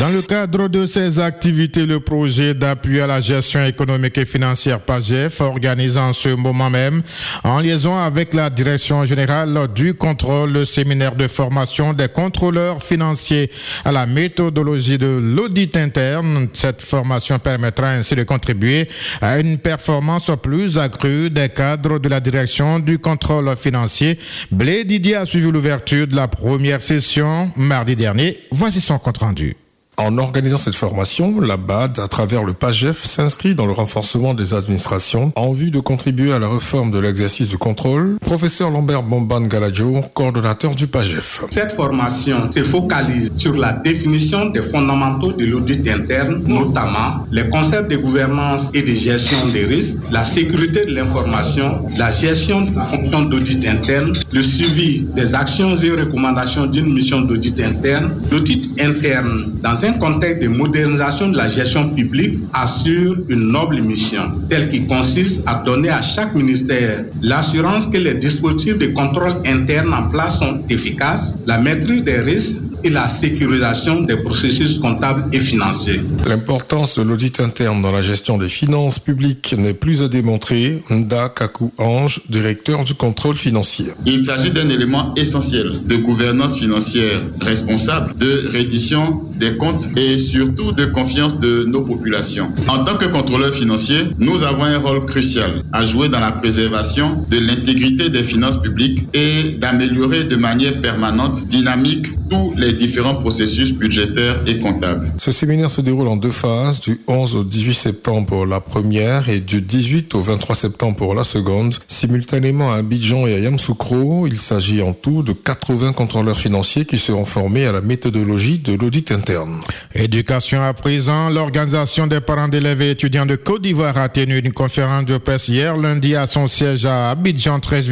Dans 0.00 0.08
le 0.08 0.22
cadre 0.22 0.68
de 0.68 0.86
ces 0.86 1.20
activités, 1.20 1.86
le 1.86 2.00
projet 2.00 2.52
d'appui 2.52 3.00
à 3.00 3.06
la 3.06 3.20
gestion 3.20 3.64
économique 3.64 4.18
et 4.18 4.26
financière 4.26 4.80
PAGEF 4.80 5.40
organise 5.40 5.96
en 5.96 6.12
ce 6.12 6.30
moment 6.30 6.68
même, 6.68 7.00
en 7.44 7.60
liaison 7.60 7.96
avec 7.96 8.34
la 8.34 8.50
Direction 8.50 9.04
générale 9.04 9.68
du 9.72 9.94
contrôle, 9.94 10.52
le 10.52 10.64
séminaire 10.64 11.14
de 11.14 11.28
formation 11.28 11.92
des 11.92 12.08
contrôleurs 12.08 12.82
financiers 12.82 13.48
à 13.84 13.92
la 13.92 14.04
méthodologie 14.04 14.98
de 14.98 15.06
l'audit 15.06 15.76
interne. 15.76 16.48
Cette 16.52 16.82
formation 16.82 17.38
permettra 17.38 17.90
ainsi 17.90 18.16
de 18.16 18.24
contribuer 18.24 18.88
à 19.22 19.38
une 19.38 19.58
performance 19.58 20.30
plus 20.42 20.76
accrue 20.76 21.30
des 21.30 21.48
cadres 21.48 22.00
de 22.00 22.08
la 22.08 22.18
Direction 22.18 22.80
du 22.80 22.98
contrôle 22.98 23.54
financier. 23.56 24.18
Blé 24.50 24.82
Didier 24.82 25.16
a 25.16 25.24
suivi 25.24 25.50
l'ouverture 25.50 26.08
de 26.08 26.16
la 26.16 26.26
première 26.26 26.82
session 26.82 27.48
mardi 27.56 27.94
dernier. 27.94 28.36
Voici 28.50 28.80
son 28.80 28.98
compte 28.98 29.18
rendu. 29.18 29.54
En 29.96 30.18
organisant 30.18 30.56
cette 30.56 30.74
formation, 30.74 31.40
la 31.40 31.56
BAD, 31.56 32.00
à 32.00 32.08
travers 32.08 32.42
le 32.42 32.52
PAGEF, 32.52 33.04
s'inscrit 33.04 33.54
dans 33.54 33.66
le 33.66 33.72
renforcement 33.72 34.34
des 34.34 34.52
administrations 34.52 35.32
en 35.36 35.52
vue 35.52 35.70
de 35.70 35.78
contribuer 35.78 36.32
à 36.32 36.40
la 36.40 36.48
réforme 36.48 36.90
de 36.90 36.98
l'exercice 36.98 37.48
du 37.48 37.58
contrôle. 37.58 38.16
Professeur 38.20 38.70
Lambert 38.70 39.04
Bomban 39.04 39.42
Galadjo, 39.42 40.00
coordonnateur 40.12 40.74
du 40.74 40.88
PAGEF. 40.88 41.44
Cette 41.50 41.72
formation 41.72 42.50
se 42.50 42.64
focalise 42.64 43.30
sur 43.36 43.54
la 43.54 43.72
définition 43.72 44.46
des 44.46 44.62
fondamentaux 44.62 45.32
de 45.32 45.44
l'audit 45.46 45.88
interne, 45.88 46.42
notamment 46.48 47.24
les 47.30 47.48
concepts 47.48 47.90
de 47.90 47.96
gouvernance 47.96 48.70
et 48.74 48.82
de 48.82 48.92
gestion 48.94 49.46
des 49.52 49.64
risques, 49.64 49.94
la 50.10 50.24
sécurité 50.24 50.86
de 50.86 50.94
l'information, 50.94 51.86
la 51.96 52.10
gestion 52.10 52.62
de 52.62 52.74
la 52.74 52.86
fonction 52.86 53.22
d'audit 53.22 53.64
interne, 53.68 54.12
le 54.32 54.42
suivi 54.42 55.06
des 55.14 55.34
actions 55.36 55.76
et 55.76 55.90
recommandations 55.90 56.66
d'une 56.66 56.92
mission 56.92 57.20
d'audit 57.20 57.60
interne, 57.60 58.12
l'audit 58.32 58.70
interne 58.80 59.52
dans 59.62 59.83
un 59.84 59.92
contexte 59.98 60.40
de 60.42 60.48
modernisation 60.48 61.28
de 61.28 61.36
la 61.36 61.48
gestion 61.48 61.90
publique, 61.90 62.38
assure 62.52 63.16
une 63.28 63.48
noble 63.52 63.80
mission, 63.82 64.22
telle 64.48 64.70
qui 64.70 64.86
consiste 64.86 65.42
à 65.46 65.62
donner 65.64 65.90
à 65.90 66.00
chaque 66.00 66.34
ministère 66.34 67.04
l'assurance 67.22 67.86
que 67.86 67.98
les 67.98 68.14
dispositifs 68.14 68.78
de 68.78 68.86
contrôle 68.86 69.34
interne 69.46 69.92
en 69.92 70.08
place 70.08 70.38
sont 70.38 70.60
efficaces, 70.70 71.38
la 71.46 71.58
maîtrise 71.58 72.04
des 72.04 72.20
risques 72.20 72.56
et 72.84 72.90
la 72.90 73.08
sécurisation 73.08 74.02
des 74.02 74.16
processus 74.16 74.78
comptables 74.78 75.24
et 75.32 75.40
financiers. 75.40 76.02
L'importance 76.28 76.98
de 76.98 77.02
l'audit 77.02 77.40
interne 77.40 77.82
dans 77.82 77.90
la 77.90 78.02
gestion 78.02 78.38
des 78.38 78.48
finances 78.48 78.98
publiques 78.98 79.54
n'est 79.58 79.74
plus 79.74 80.02
à 80.02 80.08
démontrer. 80.08 80.82
Nda 80.90 81.30
Kaku 81.30 81.72
Ange, 81.78 82.20
directeur 82.28 82.84
du 82.84 82.94
contrôle 82.94 83.34
financier. 83.34 83.86
Il 84.06 84.24
s'agit 84.24 84.50
d'un 84.50 84.68
élément 84.68 85.14
essentiel 85.16 85.80
de 85.84 85.96
gouvernance 85.96 86.58
financière 86.58 87.22
responsable, 87.40 88.16
de 88.18 88.50
reddition 88.52 89.22
des 89.38 89.56
comptes 89.56 89.88
et 89.96 90.18
surtout 90.18 90.72
de 90.72 90.84
confiance 90.84 91.38
de 91.40 91.64
nos 91.64 91.82
populations. 91.82 92.48
En 92.68 92.84
tant 92.84 92.96
que 92.96 93.06
contrôleur 93.06 93.54
financier, 93.54 93.98
nous 94.18 94.42
avons 94.42 94.64
un 94.64 94.78
rôle 94.78 95.06
crucial 95.06 95.62
à 95.72 95.84
jouer 95.84 96.08
dans 96.08 96.20
la 96.20 96.32
préservation 96.32 97.24
de 97.30 97.38
l'intégrité 97.38 98.08
des 98.08 98.24
finances 98.24 98.60
publiques 98.60 99.06
et 99.14 99.52
d'améliorer 99.58 100.24
de 100.24 100.36
manière 100.36 100.80
permanente, 100.80 101.46
dynamique, 101.48 102.06
tous 102.28 102.54
les 102.56 102.72
différents 102.72 103.14
processus 103.16 103.72
budgétaires 103.72 104.40
et 104.46 104.58
comptables. 104.58 105.12
Ce 105.18 105.32
séminaire 105.32 105.70
se 105.70 105.80
déroule 105.80 106.08
en 106.08 106.16
deux 106.16 106.30
phases, 106.30 106.80
du 106.80 107.00
11 107.06 107.36
au 107.36 107.44
18 107.44 107.74
septembre 107.74 108.26
pour 108.26 108.46
la 108.46 108.60
première 108.60 109.28
et 109.28 109.40
du 109.40 109.60
18 109.60 110.14
au 110.14 110.20
23 110.20 110.54
septembre 110.54 110.96
pour 110.96 111.14
la 111.14 111.24
seconde. 111.24 111.74
Simultanément 111.88 112.72
à 112.72 112.76
Abidjan 112.76 113.26
et 113.26 113.34
à 113.34 113.38
Yamsoukro, 113.38 114.26
il 114.26 114.36
s'agit 114.36 114.82
en 114.82 114.92
tout 114.92 115.22
de 115.22 115.32
80 115.32 115.92
contrôleurs 115.92 116.38
financiers 116.38 116.84
qui 116.84 116.98
seront 116.98 117.24
formés 117.24 117.66
à 117.66 117.72
la 117.72 117.80
méthodologie 117.80 118.58
de 118.58 118.74
l'audit 118.74 119.12
interne. 119.12 119.60
Éducation 119.94 120.62
à 120.62 120.72
présent, 120.72 121.30
l'organisation 121.30 122.06
des 122.06 122.20
parents 122.20 122.48
d'élèves 122.48 122.82
et 122.82 122.90
étudiants 122.90 123.26
de 123.26 123.36
Côte 123.36 123.62
d'Ivoire 123.62 123.96
a 123.98 124.08
tenu 124.08 124.38
une 124.38 124.52
conférence 124.52 125.04
de 125.04 125.18
presse 125.18 125.48
hier 125.48 125.76
lundi 125.76 126.16
à 126.16 126.26
son 126.26 126.46
siège 126.46 126.86
à 126.86 127.10
Abidjan 127.10 127.60
13 127.60 127.84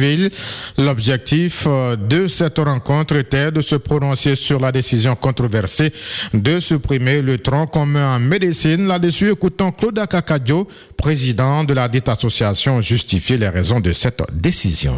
L'objectif 0.77 1.65
euh, 1.67 1.95
de 1.95 2.27
cette 2.27 2.59
rencontre 2.59 3.15
était 3.15 3.51
de 3.51 3.61
se 3.61 3.75
prononcer 3.75 4.22
sur 4.35 4.59
la 4.59 4.71
décision 4.71 5.15
controversée 5.15 5.91
de 6.33 6.59
supprimer 6.59 7.21
le 7.21 7.37
tronc 7.37 7.65
commun 7.65 8.15
en 8.15 8.19
médecine. 8.19 8.87
Là-dessus, 8.87 9.31
écoutons 9.31 9.71
Claude 9.71 9.99
Akakadio, 9.99 10.67
président 10.97 11.63
de 11.63 11.73
la 11.73 11.87
dite 11.87 12.09
association, 12.09 12.81
justifier 12.81 13.37
les 13.37 13.49
raisons 13.49 13.79
de 13.79 13.93
cette 13.93 14.23
décision. 14.33 14.95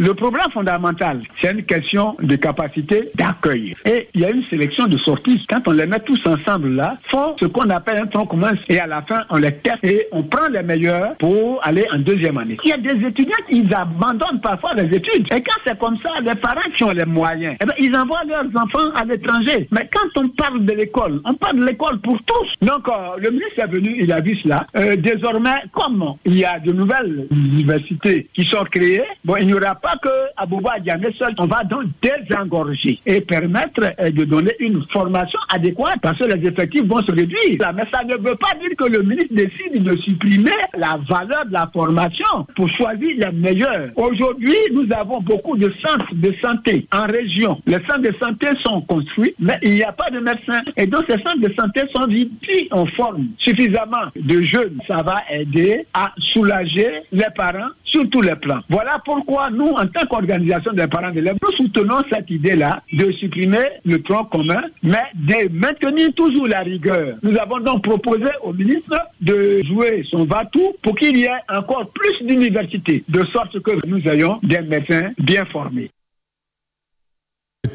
Le 0.00 0.14
problème 0.14 0.46
fondamental, 0.52 1.20
c'est 1.40 1.50
une 1.50 1.64
question 1.64 2.14
de 2.22 2.36
capacité 2.36 3.10
d'accueil. 3.16 3.74
Et 3.84 4.06
il 4.14 4.20
y 4.20 4.24
a 4.24 4.30
une 4.30 4.44
sélection 4.44 4.86
de 4.86 4.96
sorties. 4.96 5.44
Quand 5.50 5.66
on 5.66 5.72
les 5.72 5.86
met 5.86 5.98
tous 5.98 6.24
ensemble 6.24 6.68
là, 6.76 6.96
font 7.10 7.34
ce 7.40 7.46
qu'on 7.46 7.68
appelle 7.68 8.02
un 8.02 8.06
tronc 8.06 8.26
commun 8.26 8.52
et 8.68 8.78
à 8.78 8.86
la 8.86 9.02
fin, 9.02 9.22
on 9.28 9.38
les 9.38 9.52
teste 9.52 9.82
et 9.82 10.06
on 10.12 10.22
prend 10.22 10.46
les 10.52 10.62
meilleurs 10.62 11.16
pour 11.16 11.60
aller 11.66 11.84
en 11.92 11.98
deuxième 11.98 12.38
année. 12.38 12.56
Il 12.62 12.70
y 12.70 12.72
a 12.72 12.76
des 12.76 13.06
étudiants 13.06 13.34
qui 13.48 13.66
abandonnent 13.74 14.40
parfois 14.40 14.72
les 14.74 14.94
études. 14.94 15.26
Et 15.32 15.42
quand 15.42 15.60
c'est 15.66 15.76
comme 15.76 15.96
ça, 15.98 16.10
les 16.22 16.36
parents 16.36 16.60
qui 16.76 16.84
ont 16.84 16.90
les 16.90 17.04
moyens, 17.04 17.56
eh 17.60 17.64
bien, 17.64 17.74
ils 17.80 17.96
envoient 17.96 18.22
leurs 18.24 18.46
enfants 18.54 18.90
à 18.94 19.04
l'étranger. 19.04 19.66
Mais 19.72 19.88
quand 19.92 20.22
on 20.22 20.28
parle 20.28 20.64
de 20.64 20.72
l'école, 20.74 21.20
on 21.24 21.34
parle 21.34 21.58
de 21.58 21.66
l'école 21.66 21.98
pour 21.98 22.18
tous. 22.22 22.54
Donc, 22.62 22.86
euh, 22.86 22.92
le 23.18 23.30
ministre 23.32 23.58
est 23.58 23.66
venu, 23.66 23.96
il 23.98 24.12
a 24.12 24.20
vu 24.20 24.36
cela. 24.36 24.64
Euh, 24.76 24.94
désormais, 24.94 25.62
comme 25.72 26.14
il 26.24 26.38
y 26.38 26.44
a 26.44 26.60
de 26.60 26.72
nouvelles 26.72 27.26
universités 27.32 28.28
qui 28.32 28.44
sont 28.44 28.62
créées, 28.62 29.02
bon, 29.24 29.34
il 29.40 29.48
n'y 29.48 29.54
aura 29.54 29.74
pas 29.74 29.87
que 30.02 30.08
Abouba 30.36 30.78
Diamé 30.80 31.12
seul, 31.12 31.34
on 31.38 31.46
va 31.46 31.62
donc 31.64 31.84
désengorger 32.02 32.98
et 33.06 33.20
permettre 33.20 33.92
euh, 34.00 34.10
de 34.10 34.24
donner 34.24 34.52
une 34.60 34.82
formation 34.90 35.38
adéquate 35.52 35.98
parce 36.02 36.18
que 36.18 36.24
les 36.24 36.46
effectifs 36.46 36.84
vont 36.84 37.02
se 37.02 37.12
réduire. 37.12 37.72
Mais 37.74 37.84
ça 37.90 38.04
ne 38.04 38.14
veut 38.16 38.34
pas 38.34 38.52
dire 38.60 38.76
que 38.76 38.84
le 38.84 39.02
ministre 39.02 39.34
décide 39.34 39.82
de 39.82 39.96
supprimer 39.96 40.50
la 40.76 40.98
valeur 41.08 41.46
de 41.46 41.52
la 41.52 41.66
formation 41.72 42.46
pour 42.56 42.68
choisir 42.70 43.16
les 43.16 43.32
meilleurs. 43.32 43.88
Aujourd'hui, 43.96 44.56
nous 44.72 44.86
avons 44.92 45.20
beaucoup 45.20 45.56
de 45.56 45.70
centres 45.80 46.12
de 46.12 46.34
santé 46.40 46.86
en 46.92 47.06
région. 47.06 47.58
Les 47.66 47.78
centres 47.80 48.02
de 48.02 48.14
santé 48.18 48.48
sont 48.62 48.80
construits, 48.82 49.34
mais 49.38 49.58
il 49.62 49.72
n'y 49.74 49.82
a 49.82 49.92
pas 49.92 50.10
de 50.10 50.20
médecins. 50.20 50.60
Et 50.76 50.86
donc, 50.86 51.04
ces 51.06 51.18
centres 51.22 51.40
de 51.40 51.52
santé 51.52 51.82
sont 51.94 52.06
vides. 52.06 52.30
Si 52.44 52.68
on 52.72 52.86
forme 52.86 53.26
suffisamment 53.38 54.06
de 54.16 54.40
jeunes, 54.42 54.78
ça 54.86 55.02
va 55.02 55.22
aider 55.30 55.84
à 55.94 56.12
soulager 56.18 56.88
les 57.12 57.26
parents 57.36 57.68
sur 57.88 58.08
tous 58.08 58.20
les 58.20 58.36
plans. 58.36 58.60
Voilà 58.68 59.00
pourquoi 59.04 59.50
nous, 59.50 59.70
en 59.70 59.86
tant 59.86 60.06
qu'organisation 60.06 60.72
des 60.72 60.86
parents 60.86 61.10
d'élèves, 61.10 61.36
nous 61.42 61.52
soutenons 61.52 62.02
cette 62.10 62.30
idée-là 62.30 62.82
de 62.92 63.10
supprimer 63.12 63.66
le 63.84 64.00
tronc 64.02 64.24
commun, 64.24 64.62
mais 64.82 65.04
de 65.14 65.48
maintenir 65.52 66.12
toujours 66.14 66.46
la 66.46 66.60
rigueur. 66.60 67.16
Nous 67.22 67.36
avons 67.36 67.60
donc 67.60 67.82
proposé 67.82 68.28
au 68.42 68.52
ministre 68.52 68.96
de 69.20 69.62
jouer 69.64 70.04
son 70.08 70.24
va-tout 70.24 70.74
pour 70.82 70.96
qu'il 70.96 71.16
y 71.16 71.24
ait 71.24 71.30
encore 71.48 71.90
plus 71.90 72.26
d'universités, 72.26 73.02
de 73.08 73.24
sorte 73.24 73.58
que 73.60 73.86
nous 73.86 74.06
ayons 74.08 74.38
des 74.42 74.60
médecins 74.60 75.10
bien 75.18 75.44
formés. 75.44 75.90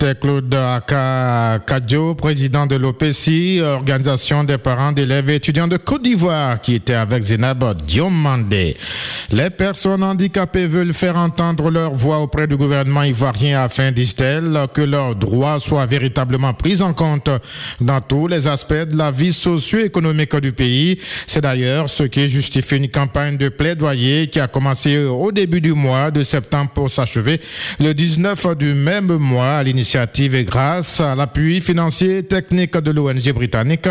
C'était 0.03 0.19
Claude 0.19 0.53
Kadjo, 1.65 2.13
président 2.15 2.65
de 2.65 2.75
l'OPC, 2.75 3.62
organisation 3.62 4.43
des 4.43 4.57
parents 4.57 4.91
d'élèves 4.91 5.29
et 5.29 5.36
étudiants 5.36 5.69
de 5.69 5.77
Côte 5.77 6.03
d'Ivoire, 6.03 6.60
qui 6.60 6.75
était 6.75 6.95
avec 6.95 7.24
Zenab 7.24 7.81
Diomandé. 7.83 8.75
Les 9.31 9.50
personnes 9.50 10.03
handicapées 10.03 10.67
veulent 10.67 10.91
faire 10.91 11.15
entendre 11.15 11.72
leur 11.72 11.93
voix 11.93 12.19
auprès 12.19 12.48
du 12.48 12.57
gouvernement 12.57 13.03
ivoirien 13.03 13.63
afin, 13.63 13.93
disent-elles, 13.93 14.67
que 14.74 14.81
leurs 14.81 15.15
droits 15.15 15.62
soient 15.62 15.86
véritablement 15.86 16.53
pris 16.53 16.81
en 16.81 16.93
compte 16.93 17.29
dans 17.79 18.01
tous 18.01 18.27
les 18.27 18.48
aspects 18.48 18.74
de 18.74 18.98
la 18.98 19.10
vie 19.10 19.31
socio-économique 19.31 20.36
du 20.36 20.51
pays. 20.51 20.98
C'est 21.27 21.41
d'ailleurs 21.41 21.89
ce 21.89 22.03
qui 22.03 22.27
justifie 22.27 22.75
une 22.75 22.89
campagne 22.89 23.38
de 23.38 23.48
plaidoyer 23.48 24.27
qui 24.27 24.41
a 24.41 24.48
commencé 24.48 25.05
au 25.05 25.31
début 25.31 25.62
du 25.62 25.72
mois 25.72 26.12
de 26.12 26.24
septembre 26.24 26.72
pour 26.75 26.89
s'achever 26.89 27.39
le 27.79 27.93
19 27.93 28.57
du 28.57 28.74
même 28.74 29.15
mois 29.15 29.53
à 29.53 29.63
l'initiative 29.63 29.92
et 29.95 30.43
grâce 30.43 31.01
à 31.01 31.15
l'appui 31.15 31.62
financier 31.62 32.17
et 32.19 32.23
technique 32.23 32.77
de 32.77 32.91
l'ONG 32.91 33.31
britannique 33.33 33.88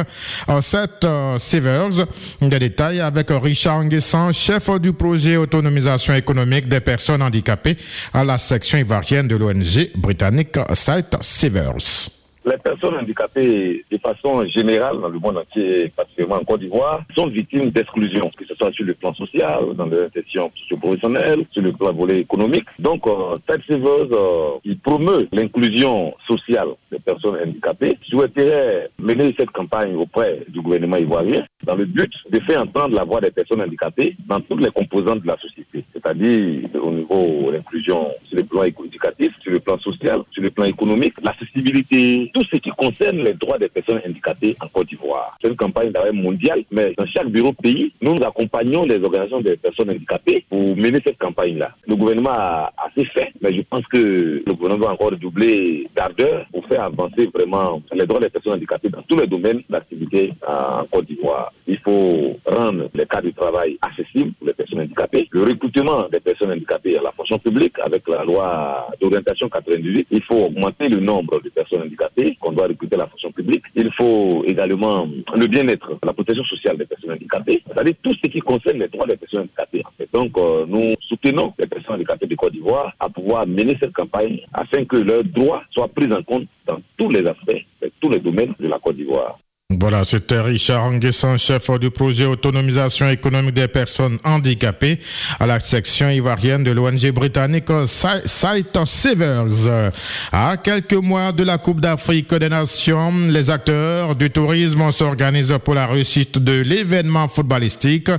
Set 0.60 1.06
Savers. 1.38 2.06
Des 2.40 2.58
détails 2.58 3.00
avec 3.00 3.28
Richard 3.30 3.84
Nguessan, 3.84 4.32
chef 4.32 4.68
du 4.80 4.92
projet 4.92 5.36
autonomisation 5.36 6.14
économique 6.14 6.68
des 6.68 6.80
personnes 6.80 7.22
handicapées 7.22 7.76
à 8.12 8.24
la 8.24 8.38
section 8.38 8.78
ivoirienne 8.78 9.28
de 9.28 9.36
l'ONG 9.36 9.90
britannique 9.96 10.58
Set 10.74 11.16
Savers. 11.20 12.21
Les 12.44 12.58
personnes 12.58 12.96
handicapées, 12.96 13.84
de 13.90 13.98
façon 13.98 14.44
générale, 14.46 15.00
dans 15.00 15.08
le 15.08 15.18
monde 15.18 15.38
entier, 15.38 15.92
particulièrement 15.96 16.36
en 16.36 16.44
Côte 16.44 16.60
d'Ivoire, 16.60 17.02
sont 17.14 17.28
victimes 17.28 17.70
d'exclusion, 17.70 18.30
que 18.36 18.44
ce 18.44 18.54
soit 18.54 18.72
sur 18.72 18.84
le 18.84 18.94
plan 18.94 19.14
social, 19.14 19.64
dans 19.74 19.86
l'insertion 19.86 20.50
socio-professionnelle, 20.56 21.44
sur 21.52 21.62
le 21.62 21.72
plan 21.72 21.92
volet 21.92 22.20
économique. 22.20 22.66
Donc, 22.80 23.06
euh, 23.06 23.36
Savers, 23.46 24.08
euh, 24.10 24.58
il 24.64 24.76
promeut 24.78 25.28
l'inclusion 25.32 26.14
sociale 26.26 26.68
des 26.90 26.98
personnes 26.98 27.36
handicapées. 27.44 27.96
Je 28.02 28.10
souhaiterais 28.10 28.88
mener 28.98 29.32
cette 29.36 29.50
campagne 29.50 29.94
auprès 29.94 30.40
du 30.48 30.60
gouvernement 30.60 30.96
ivoirien 30.96 31.44
dans 31.64 31.76
le 31.76 31.84
but 31.84 32.12
de 32.30 32.40
faire 32.40 32.62
entendre 32.62 32.94
la 32.96 33.04
voix 33.04 33.20
des 33.20 33.30
personnes 33.30 33.62
handicapées 33.62 34.16
dans 34.26 34.40
toutes 34.40 34.60
les 34.60 34.70
composantes 34.70 35.22
de 35.22 35.28
la 35.28 35.36
société, 35.38 35.84
c'est-à-dire 35.92 36.68
au 36.82 36.90
niveau 36.90 37.46
de 37.46 37.52
l'inclusion 37.52 38.08
sur 38.24 38.36
le 38.38 38.44
plan 38.44 38.64
éducatif, 38.64 39.32
sur 39.40 39.52
le 39.52 39.60
plan 39.60 39.78
social, 39.78 40.22
sur 40.32 40.42
le 40.42 40.50
plan 40.50 40.64
économique, 40.64 41.14
l'accessibilité, 41.22 42.30
tout 42.32 42.42
ce 42.50 42.56
qui 42.56 42.70
concerne 42.70 43.18
les 43.18 43.34
droits 43.34 43.58
des 43.58 43.68
personnes 43.68 44.00
handicapées 44.06 44.56
en 44.60 44.68
Côte 44.68 44.88
d'Ivoire. 44.88 45.36
C'est 45.40 45.48
une 45.48 45.56
campagne 45.56 45.90
d'ailleurs 45.90 46.14
mondiale, 46.14 46.62
mais 46.70 46.94
dans 46.96 47.06
chaque 47.06 47.28
bureau 47.28 47.52
pays, 47.52 47.92
nous, 48.00 48.14
nous 48.14 48.24
accompagnons 48.24 48.84
les 48.84 49.02
organisations 49.02 49.40
des 49.40 49.56
personnes 49.56 49.90
handicapées 49.90 50.44
pour 50.48 50.76
mener 50.76 51.00
cette 51.04 51.18
campagne-là. 51.18 51.70
Le 51.86 51.96
gouvernement 51.96 52.30
a 52.30 52.72
assez 52.84 53.04
fait, 53.04 53.32
mais 53.40 53.52
je 53.54 53.62
pense 53.62 53.86
que 53.86 54.42
le 54.46 54.54
gouvernement 54.54 54.86
doit 54.86 54.92
encore 54.92 55.12
doubler 55.12 55.86
d'ardeur 55.94 56.46
pour 56.52 56.66
faire 56.66 56.84
avancer 56.84 57.28
vraiment 57.32 57.82
les 57.92 58.06
droits 58.06 58.20
des 58.20 58.30
personnes 58.30 58.54
handicapées 58.54 58.88
dans 58.88 59.02
tous 59.02 59.16
les 59.16 59.26
domaines 59.26 59.62
d'activité 59.68 60.32
en 60.46 60.84
Côte 60.90 61.06
d'Ivoire. 61.06 61.52
Il 61.66 61.78
faut 61.78 62.38
rendre 62.46 62.88
les 62.94 63.06
cas 63.06 63.20
de 63.20 63.30
travail 63.30 63.78
accessibles 63.82 64.32
pour 64.32 64.46
les 64.46 64.54
personnes 64.54 64.80
handicapées. 64.80 65.28
Le 65.30 65.44
recrutement 65.44 66.08
des 66.10 66.20
personnes 66.20 66.52
handicapées 66.52 66.98
à 66.98 67.02
la 67.02 67.12
fonction 67.12 67.38
publique 67.38 67.78
avec 67.80 68.08
la 68.08 68.24
loi 68.24 68.86
d'orientation 69.00 69.48
98, 69.48 70.08
il 70.10 70.22
faut 70.22 70.46
augmenter 70.46 70.88
le 70.88 71.00
nombre 71.00 71.40
de 71.40 71.48
personnes 71.48 71.82
handicapées 71.82 72.21
qu'on 72.40 72.52
doit 72.52 72.66
recruter 72.66 72.96
la 72.96 73.06
fonction 73.06 73.30
publique. 73.30 73.64
Il 73.74 73.90
faut 73.92 74.42
également 74.46 75.08
le 75.34 75.46
bien-être, 75.46 75.98
la 76.02 76.12
protection 76.12 76.44
sociale 76.44 76.76
des 76.76 76.86
personnes 76.86 77.12
handicapées, 77.12 77.62
c'est-à-dire 77.66 77.94
tout 78.02 78.14
ce 78.14 78.28
qui 78.28 78.40
concerne 78.40 78.78
les 78.78 78.88
droits 78.88 79.06
des 79.06 79.16
personnes 79.16 79.42
handicapées. 79.42 79.84
Donc, 80.12 80.36
euh, 80.36 80.64
nous 80.68 80.94
soutenons 81.00 81.52
les 81.58 81.66
personnes 81.66 81.96
handicapées 81.96 82.26
de 82.26 82.34
Côte 82.34 82.52
d'Ivoire 82.52 82.92
à 82.98 83.08
pouvoir 83.08 83.46
mener 83.46 83.76
cette 83.78 83.92
campagne 83.92 84.40
afin 84.52 84.84
que 84.84 84.96
leurs 84.96 85.24
droits 85.24 85.62
soient 85.70 85.88
pris 85.88 86.12
en 86.12 86.22
compte 86.22 86.46
dans 86.66 86.78
tous 86.96 87.10
les 87.10 87.26
aspects, 87.26 87.64
dans 87.80 87.88
tous 88.00 88.10
les 88.10 88.20
domaines 88.20 88.54
de 88.58 88.68
la 88.68 88.78
Côte 88.78 88.96
d'Ivoire. 88.96 89.38
Voilà, 89.78 90.04
c'était 90.04 90.40
Richard 90.40 90.84
Anguesson, 90.84 91.36
chef 91.38 91.70
du 91.78 91.90
projet 91.90 92.26
autonomisation 92.26 93.08
économique 93.08 93.54
des 93.54 93.68
personnes 93.68 94.18
handicapées 94.24 94.98
à 95.38 95.46
la 95.46 95.60
section 95.60 96.10
ivoirienne 96.10 96.64
de 96.64 96.72
l'ONG 96.72 97.10
britannique 97.12 97.68
Sight 97.86 98.78
Savers. 98.84 99.92
À 100.32 100.56
quelques 100.56 100.94
mois 100.94 101.32
de 101.32 101.44
la 101.44 101.58
Coupe 101.58 101.80
d'Afrique 101.80 102.34
des 102.34 102.48
Nations, 102.48 103.12
les 103.28 103.50
acteurs 103.50 104.16
du 104.16 104.30
tourisme 104.30 104.90
s'organisent 104.90 105.58
pour 105.64 105.74
la 105.74 105.86
réussite 105.86 106.38
de 106.38 106.60
l'événement 106.60 107.28
footballistique. 107.28 108.10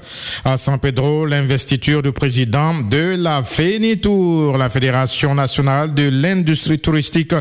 À 0.45 0.57
San 0.57 0.79
Pedro, 0.79 1.25
l'investiture 1.25 2.01
du 2.01 2.11
président 2.11 2.73
de 2.81 3.15
la 3.17 3.43
FENITOUR, 3.43 4.57
la 4.57 4.69
Fédération 4.69 5.35
nationale 5.35 5.93
de 5.93 6.09
l'industrie 6.09 6.79
touristique 6.79 7.35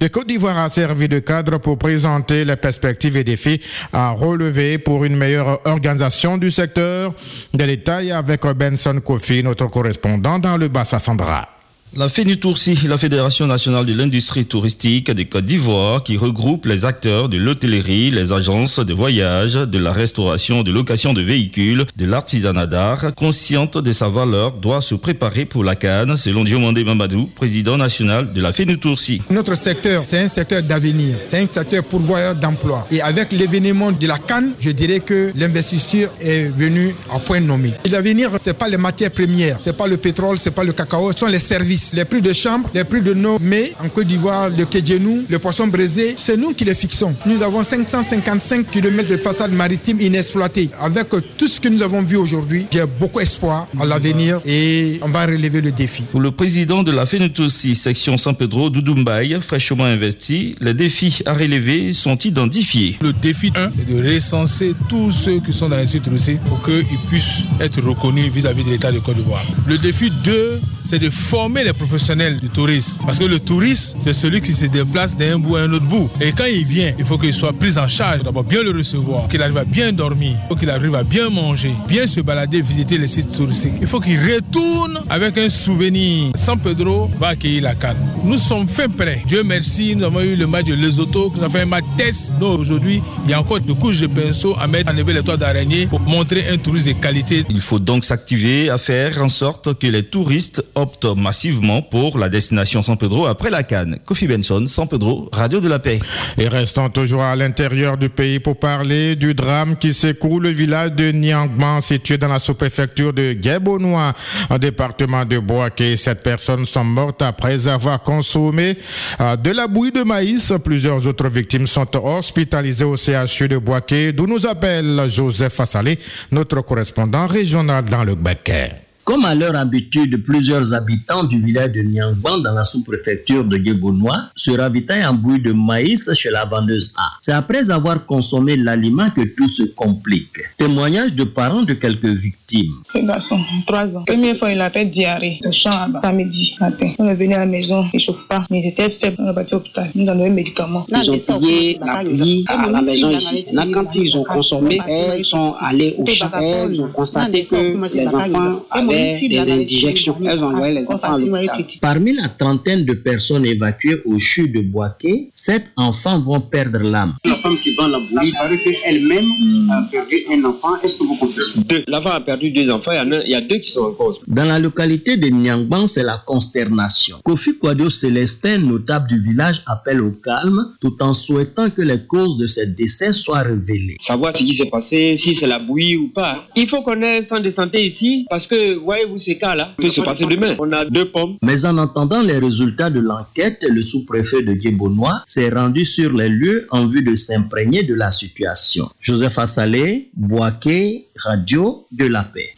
de 0.00 0.08
Côte 0.08 0.28
d'Ivoire, 0.28 0.58
a 0.58 0.68
servi 0.68 1.08
de 1.08 1.18
cadre 1.18 1.58
pour 1.58 1.78
présenter 1.78 2.44
les 2.44 2.56
perspectives 2.56 3.16
et 3.16 3.24
défis 3.24 3.55
à 3.92 4.10
relever 4.10 4.78
pour 4.78 5.04
une 5.04 5.16
meilleure 5.16 5.60
organisation 5.66 6.38
du 6.38 6.50
secteur. 6.50 7.12
Des 7.54 7.66
détails 7.66 8.12
avec 8.12 8.42
Benson 8.42 9.00
Kofi, 9.04 9.42
notre 9.42 9.66
correspondant 9.66 10.38
dans 10.38 10.56
le 10.56 10.68
Bassa 10.68 10.98
Sandra. 10.98 11.55
La 11.94 12.08
FENITOURCI, 12.10 12.88
la 12.88 12.98
Fédération 12.98 13.46
nationale 13.46 13.86
de 13.86 13.94
l'industrie 13.94 14.44
touristique 14.44 15.10
des 15.10 15.24
Côte 15.24 15.46
d'Ivoire, 15.46 16.02
qui 16.02 16.18
regroupe 16.18 16.66
les 16.66 16.84
acteurs 16.84 17.28
de 17.30 17.38
l'hôtellerie, 17.38 18.10
les 18.10 18.32
agences 18.32 18.80
de 18.80 18.92
voyage, 18.92 19.54
de 19.54 19.78
la 19.78 19.92
restauration, 19.92 20.62
de 20.62 20.72
location 20.72 21.14
de 21.14 21.22
véhicules, 21.22 21.86
de 21.96 22.04
l'artisanat 22.04 22.66
d'art, 22.66 23.14
consciente 23.14 23.78
de 23.78 23.92
sa 23.92 24.08
valeur, 24.08 24.52
doit 24.52 24.82
se 24.82 24.94
préparer 24.94 25.46
pour 25.46 25.64
la 25.64 25.74
Cannes, 25.74 26.16
selon 26.18 26.44
Diomandé 26.44 26.84
Mamadou, 26.84 27.30
président 27.34 27.78
national 27.78 28.32
de 28.32 28.42
la 28.42 28.52
FENITOURCI. 28.52 29.22
Notre 29.30 29.54
secteur, 29.54 30.02
c'est 30.04 30.18
un 30.18 30.28
secteur 30.28 30.62
d'avenir, 30.62 31.16
c'est 31.24 31.38
un 31.38 31.48
secteur 31.48 31.82
pourvoyeur 31.84 32.34
d'emploi. 32.34 32.86
Et 32.90 33.00
avec 33.00 33.32
l'événement 33.32 33.92
de 33.92 34.06
la 34.06 34.18
Cannes, 34.18 34.52
je 34.58 34.70
dirais 34.70 35.00
que 35.00 35.32
l'investisseur 35.34 36.10
est 36.20 36.44
venu 36.44 36.94
à 37.10 37.18
point 37.20 37.40
nommé. 37.40 37.72
L'avenir, 37.90 38.32
c'est 38.38 38.58
pas 38.58 38.68
les 38.68 38.76
matières 38.76 39.12
premières, 39.12 39.56
c'est 39.60 39.76
pas 39.76 39.86
le 39.86 39.96
pétrole, 39.96 40.38
c'est 40.38 40.50
pas 40.50 40.64
le 40.64 40.72
cacao, 40.72 41.12
ce 41.12 41.20
sont 41.20 41.26
les 41.26 41.38
services 41.38 41.75
les 41.94 42.04
prix 42.04 42.22
de 42.22 42.32
chambre, 42.32 42.68
les 42.74 42.84
prix 42.84 43.02
de 43.02 43.14
nos 43.14 43.38
mets 43.38 43.72
en 43.82 43.88
Côte 43.88 44.06
d'Ivoire, 44.06 44.48
le 44.48 44.64
kédjenou, 44.64 45.24
le 45.28 45.38
poisson 45.38 45.66
braisé, 45.66 46.14
c'est 46.16 46.36
nous 46.36 46.52
qui 46.54 46.64
les 46.64 46.74
fixons. 46.74 47.14
Nous 47.26 47.42
avons 47.42 47.62
555 47.62 48.70
km 48.70 49.08
de 49.08 49.16
façade 49.16 49.52
maritime 49.52 50.00
inexploitée. 50.00 50.70
Avec 50.80 51.08
tout 51.36 51.48
ce 51.48 51.60
que 51.60 51.68
nous 51.68 51.82
avons 51.82 52.02
vu 52.02 52.16
aujourd'hui, 52.16 52.66
j'ai 52.72 52.84
beaucoup 52.98 53.20
espoir 53.20 53.66
à 53.78 53.84
l'avenir 53.84 54.40
et 54.46 54.98
on 55.02 55.08
va 55.08 55.26
relever 55.26 55.60
le 55.60 55.72
défi. 55.72 56.02
Pour 56.10 56.20
le 56.20 56.30
président 56.30 56.82
de 56.82 56.92
la 56.92 57.06
FENUTOSI, 57.06 57.74
section 57.74 58.16
San 58.16 58.34
Pedro, 58.34 58.70
Doudumbaï, 58.70 59.38
fraîchement 59.40 59.84
investi, 59.84 60.54
les 60.60 60.74
défis 60.74 61.22
à 61.26 61.34
relever 61.34 61.92
sont 61.92 62.16
identifiés? 62.16 62.96
Le 63.02 63.12
défi 63.12 63.52
1, 63.54 63.70
c'est 63.74 63.92
de 63.92 64.14
recenser 64.14 64.74
tous 64.88 65.10
ceux 65.10 65.40
qui 65.40 65.52
sont 65.52 65.68
dans 65.68 65.76
les 65.76 65.86
sites 65.86 66.06
touristique 66.06 66.40
pour 66.48 66.62
qu'ils 66.62 66.98
puissent 67.08 67.42
être 67.60 67.80
reconnus 67.82 68.32
vis-à-vis 68.32 68.64
de 68.64 68.70
l'État 68.70 68.92
de 68.92 68.98
Côte 68.98 69.16
d'Ivoire. 69.16 69.44
Le 69.66 69.76
défi 69.78 70.10
2, 70.24 70.60
c'est 70.84 70.98
de 70.98 71.10
former 71.10 71.64
les 71.66 71.72
professionnels 71.72 72.38
du 72.38 72.48
tourisme. 72.48 73.00
Parce 73.04 73.18
que 73.18 73.24
le 73.24 73.40
touriste, 73.40 73.96
c'est 73.98 74.12
celui 74.12 74.40
qui 74.40 74.52
se 74.52 74.66
déplace 74.66 75.16
d'un 75.16 75.38
bout 75.38 75.56
à 75.56 75.62
un 75.62 75.72
autre 75.72 75.84
bout. 75.84 76.08
Et 76.20 76.30
quand 76.30 76.44
il 76.44 76.64
vient, 76.64 76.92
il 76.96 77.04
faut 77.04 77.18
qu'il 77.18 77.34
soit 77.34 77.52
pris 77.52 77.76
en 77.76 77.88
charge. 77.88 78.22
D'abord, 78.22 78.44
bien 78.44 78.62
le 78.62 78.70
recevoir, 78.70 79.28
qu'il 79.28 79.42
arrive 79.42 79.56
à 79.56 79.64
bien 79.64 79.92
dormir, 79.92 80.36
qu'il 80.58 80.70
arrive 80.70 80.94
à 80.94 81.02
bien 81.02 81.28
manger, 81.28 81.72
bien 81.88 82.06
se 82.06 82.20
balader, 82.20 82.62
visiter 82.62 82.98
les 82.98 83.08
sites 83.08 83.32
touristiques. 83.32 83.72
Il 83.80 83.88
faut 83.88 84.00
qu'il 84.00 84.18
retourne 84.18 85.00
avec 85.10 85.36
un 85.38 85.48
souvenir. 85.48 86.30
San 86.36 86.58
Pedro 86.58 87.10
va 87.18 87.28
accueillir 87.28 87.64
la 87.64 87.74
canne. 87.74 87.96
Nous 88.22 88.38
sommes 88.38 88.68
fin 88.68 88.88
prêts. 88.88 89.22
Dieu 89.26 89.42
merci, 89.42 89.96
nous 89.96 90.04
avons 90.04 90.20
eu 90.20 90.36
le 90.36 90.46
match 90.46 90.66
de 90.66 90.74
Lesotho, 90.74 91.32
nous 91.36 91.42
avons 91.42 91.52
fait 91.52 91.62
un 91.62 91.66
match 91.66 91.84
test. 91.96 92.32
Nous, 92.40 92.46
aujourd'hui, 92.46 93.02
il 93.24 93.30
y 93.32 93.34
a 93.34 93.40
encore 93.40 93.60
de 93.60 93.72
couches 93.72 94.00
de 94.00 94.06
pinceau 94.06 94.56
à 94.60 94.68
mettre, 94.68 94.92
enlever 94.92 95.14
les 95.14 95.22
toits 95.22 95.36
d'araignée 95.36 95.88
pour 95.88 96.00
montrer 96.00 96.48
un 96.48 96.58
tourisme 96.58 96.90
de 96.90 96.94
qualité. 96.94 97.44
Il 97.50 97.60
faut 97.60 97.80
donc 97.80 98.04
s'activer 98.04 98.70
à 98.70 98.78
faire 98.78 99.20
en 99.20 99.28
sorte 99.28 99.76
que 99.78 99.86
les 99.88 100.04
touristes 100.04 100.64
optent 100.76 101.06
massivement 101.16 101.55
pour 101.90 102.18
la 102.18 102.28
destination 102.28 102.82
San 102.82 102.96
Pedro 102.96 103.26
après 103.26 103.50
la 103.50 103.62
Cannes. 103.62 103.98
Kofi 104.04 104.26
Benson, 104.26 104.66
San 104.66 104.88
Pedro, 104.88 105.28
Radio 105.32 105.60
de 105.60 105.68
la 105.68 105.78
Paix. 105.78 105.98
Et 106.38 106.48
restons 106.48 106.88
toujours 106.88 107.22
à 107.22 107.34
l'intérieur 107.36 107.96
du 107.96 108.08
pays 108.08 108.40
pour 108.40 108.56
parler 108.58 109.16
du 109.16 109.34
drame 109.34 109.76
qui 109.76 109.94
secoue 109.94 110.38
le 110.40 110.50
village 110.50 110.92
de 110.92 111.12
Niangban 111.12 111.80
situé 111.80 112.18
dans 112.18 112.28
la 112.28 112.38
sous-préfecture 112.38 113.12
de 113.12 113.32
Guébonois, 113.32 114.12
en 114.50 114.58
département 114.58 115.24
de 115.24 115.38
Boaké. 115.38 115.96
Sept 115.96 116.22
personnes 116.22 116.66
sont 116.66 116.84
mortes 116.84 117.22
après 117.22 117.68
avoir 117.68 118.02
consommé 118.02 118.76
euh, 119.20 119.36
de 119.36 119.50
la 119.50 119.66
bouillie 119.66 119.92
de 119.92 120.02
maïs. 120.02 120.52
Plusieurs 120.64 121.06
autres 121.06 121.28
victimes 121.28 121.66
sont 121.66 121.86
hospitalisées 121.96 122.84
au 122.84 122.96
CHU 122.96 123.48
de 123.48 123.58
Boaké, 123.58 124.12
d'où 124.12 124.26
nous 124.26 124.46
appelle 124.46 125.02
Joseph 125.08 125.58
Assalé, 125.60 125.98
notre 126.30 126.60
correspondant 126.62 127.26
régional 127.26 127.84
dans 127.86 128.04
le 128.04 128.14
Baquet. 128.14 128.85
Comme 129.06 129.24
à 129.24 129.36
leur 129.36 129.54
habitude, 129.54 130.20
plusieurs 130.24 130.74
habitants 130.74 131.22
du 131.22 131.38
village 131.38 131.70
de 131.70 131.80
Nyangban 131.80 132.38
dans 132.38 132.52
la 132.52 132.64
sous-préfecture 132.64 133.44
de 133.44 133.56
Guébonois 133.56 134.24
se 134.34 134.50
ravitaillent 134.50 135.06
en 135.06 135.14
bouillie 135.14 135.40
de 135.40 135.52
maïs 135.52 136.12
chez 136.14 136.30
la 136.30 136.44
vendeuse 136.44 136.92
A. 136.98 137.10
C'est 137.20 137.30
après 137.30 137.70
avoir 137.70 138.04
consommé 138.04 138.56
l'aliment 138.56 139.08
que 139.10 139.20
tout 139.36 139.46
se 139.46 139.62
complique. 139.76 140.38
Témoignage 140.58 141.14
de 141.14 141.22
parents 141.22 141.62
de 141.62 141.74
quelques 141.74 142.04
victimes. 142.04 142.74
Le 142.96 143.06
garçon, 143.06 143.38
3 143.68 143.96
ans. 143.96 144.02
Première 144.06 144.36
fois, 144.36 144.50
il 144.50 144.60
a 144.60 144.70
fait 144.70 144.86
diarrhée 144.86 145.38
au 145.46 145.52
champ 145.52 145.70
à 145.70 145.86
bas, 145.86 146.00
samedi 146.02 146.56
matin. 146.60 146.90
On 146.98 147.06
est 147.06 147.14
venu 147.14 147.34
à 147.34 147.38
la 147.38 147.46
maison, 147.46 147.84
il 147.92 147.98
ne 147.98 148.00
chauffe 148.00 148.26
pas, 148.28 148.44
mais 148.50 148.58
il 148.58 148.66
était 148.70 148.90
faible. 148.90 149.18
On 149.20 149.30
est 149.30 149.34
parti 149.34 149.54
à 149.54 149.58
l'hôpital. 149.58 149.90
Nous 149.94 150.08
avons 150.08 150.24
un 150.24 150.30
médicament. 150.30 150.84
Ils 150.88 151.10
ont 151.12 151.38
payé 151.38 151.78
la 151.80 152.02
pluie 152.02 152.44
à 152.48 152.70
la 152.72 152.82
maison 152.82 153.10
ici. 153.10 153.44
Là, 153.52 153.66
quand 153.72 153.94
ils 153.94 154.16
ont 154.16 154.24
consommé, 154.24 154.80
ils 155.16 155.24
sont 155.24 155.54
allés 155.60 155.94
au 155.96 156.04
champ. 156.06 156.28
Ils 156.72 156.80
ont 156.80 156.88
constaté 156.88 157.44
que 157.44 157.94
les 157.94 158.08
enfants 158.08 158.64
avaient 158.68 158.95
des 159.28 159.52
injections. 159.52 160.16
Elles 160.24 160.74
les 160.74 160.86
enfants 160.88 161.14
à 161.14 161.18
l'hôpital. 161.18 161.66
Parmi 161.80 162.12
la 162.14 162.28
trentaine 162.28 162.84
de 162.84 162.92
personnes 162.92 163.46
évacuées 163.46 164.00
au 164.04 164.18
CHU 164.18 164.48
de 164.48 164.60
Boaké, 164.60 165.30
sept 165.32 165.66
enfants 165.76 166.20
vont 166.20 166.40
perdre 166.40 166.78
l'âme. 166.80 167.14
La 167.24 167.34
femme 167.34 167.56
qui 167.62 167.74
vend 167.74 167.88
la 167.88 167.98
bouillie, 167.98 168.28
il 168.28 168.32
paraît 168.32 168.58
qu'elle-même 168.58 169.24
a 169.70 169.88
perdu 169.90 170.16
un 170.32 170.44
enfant. 170.44 170.80
Est-ce 170.82 170.98
que 170.98 171.04
vous 171.04 171.16
comprenez? 171.16 171.46
Deux. 171.56 171.84
La 171.88 172.00
femme 172.00 172.16
a 172.16 172.20
perdu 172.20 172.50
deux 172.50 172.70
enfants. 172.70 172.92
Il 172.92 172.96
y, 172.96 173.00
en 173.00 173.12
a, 173.12 173.24
il 173.24 173.30
y 173.30 173.34
a 173.34 173.40
deux 173.40 173.58
qui 173.58 173.70
sont 173.70 173.82
en 173.82 173.92
cause. 173.92 174.20
Dans 174.26 174.44
la 174.44 174.58
localité 174.58 175.16
de 175.16 175.28
Nyangban, 175.28 175.86
c'est 175.86 176.02
la 176.02 176.22
consternation. 176.26 177.18
Kofi 177.22 177.58
Kwadio 177.58 177.90
Célestin, 177.90 178.58
notable 178.58 179.08
du 179.08 179.20
village, 179.20 179.62
appelle 179.66 180.02
au 180.02 180.10
calme 180.10 180.72
tout 180.80 180.96
en 181.00 181.14
souhaitant 181.14 181.70
que 181.70 181.82
les 181.82 182.04
causes 182.06 182.36
de 182.38 182.46
ces 182.46 182.66
décès 182.66 183.12
soient 183.12 183.42
révélées. 183.42 183.96
Savoir 184.00 184.36
ce 184.36 184.42
qui 184.42 184.54
s'est 184.54 184.70
passé, 184.70 185.16
si 185.16 185.34
c'est 185.34 185.46
la 185.46 185.58
bouillie 185.58 185.96
ou 185.96 186.08
pas. 186.08 186.44
Il 186.54 186.68
faut 186.68 186.82
qu'on 186.82 187.00
ait 187.02 187.18
un 187.18 187.22
centre 187.22 187.42
de 187.42 187.50
santé 187.50 187.84
ici 187.86 188.26
parce 188.28 188.46
que, 188.46 188.76
voyez-vous, 188.86 189.18
ces 189.18 189.36
cas-là, 189.36 189.74
que 189.78 189.90
se 189.90 190.00
passer 190.00 190.24
demain. 190.26 190.54
On 190.58 190.72
a 190.72 190.84
deux 190.84 191.10
pommes. 191.10 191.36
Mais 191.42 191.66
en 191.66 191.76
entendant 191.76 192.22
les 192.22 192.38
résultats 192.38 192.88
de 192.88 193.00
l'enquête, 193.00 193.64
le 193.68 193.82
sous-préfet 193.82 194.42
de 194.42 194.52
Guébonois 194.54 195.22
s'est 195.26 195.50
rendu 195.50 195.84
sur 195.84 196.12
les 196.16 196.28
lieux 196.28 196.66
en 196.70 196.86
vue 196.86 197.02
de 197.02 197.14
s'imprégner 197.14 197.82
de 197.82 197.94
la 197.94 198.10
situation. 198.10 198.88
Joseph 199.00 199.38
Assalé, 199.38 200.10
Boaké, 200.14 201.06
Radio 201.24 201.86
de 201.92 202.06
la 202.06 202.22
Paix. 202.22 202.50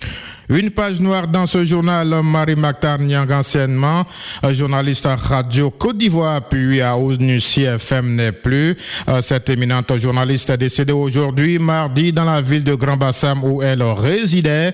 Une 0.51 0.71
page 0.71 0.99
noire 1.01 1.29
dans 1.29 1.47
ce 1.47 1.63
journal, 1.63 2.09
Marie 2.25 2.57
Mactar 2.57 2.99
Nyang, 2.99 3.31
anciennement 3.31 4.07
journaliste 4.51 5.05
à 5.05 5.15
Radio 5.15 5.71
Côte 5.71 5.99
d'Ivoire, 5.99 6.49
puis 6.49 6.81
à 6.81 6.97
ONUCI 6.97 7.65
FM 7.65 8.15
n'est 8.15 8.33
plus. 8.33 8.75
Cette 9.21 9.51
éminente 9.51 9.95
journaliste 9.99 10.49
est 10.49 10.57
décédée 10.57 10.95
aujourd'hui, 10.95 11.59
mardi, 11.59 12.15
dans 12.15 12.25
la 12.25 12.41
ville 12.41 12.65
de 12.65 12.73
Grand 12.75 12.97
Bassam 12.97 13.45
où 13.45 13.63
elle 13.63 13.83
résidait. 13.83 14.73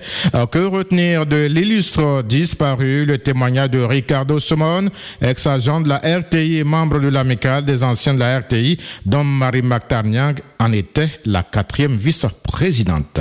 Que 0.49 0.65
retenir 0.65 1.25
de 1.25 1.45
l'illustre 1.47 2.23
disparu, 2.23 3.03
le 3.03 3.19
témoignage 3.19 3.71
de 3.71 3.79
Ricardo 3.79 4.39
Somon, 4.39 4.89
ex-agent 5.21 5.81
de 5.81 5.89
la 5.89 5.97
RTI 5.97 6.59
et 6.59 6.63
membre 6.63 7.01
de 7.01 7.09
l'amicale 7.09 7.65
des 7.65 7.83
anciens 7.83 8.13
de 8.13 8.19
la 8.19 8.39
RTI, 8.39 8.77
dont 9.05 9.25
Marie 9.25 9.61
Mactarniang 9.61 10.35
en 10.57 10.71
était 10.71 11.09
la 11.25 11.43
quatrième 11.43 11.97
vice-présidente. 11.97 13.19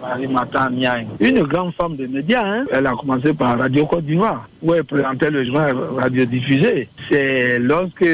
Marie 0.00 0.28
une 1.18 1.42
grande 1.42 1.74
femme 1.74 1.96
de 1.96 2.06
médias. 2.06 2.44
Hein. 2.44 2.64
Elle 2.70 2.86
a 2.86 2.92
commencé 2.92 3.32
par 3.32 3.58
Radio 3.58 3.84
Côte 3.84 4.04
d'Ivoire, 4.04 4.46
où 4.62 4.72
elle 4.72 4.84
présentait 4.84 5.28
le 5.28 5.42
journal 5.42 5.76
radiodiffusé. 5.96 6.88
C'est 7.08 7.58
lorsque 7.58 8.06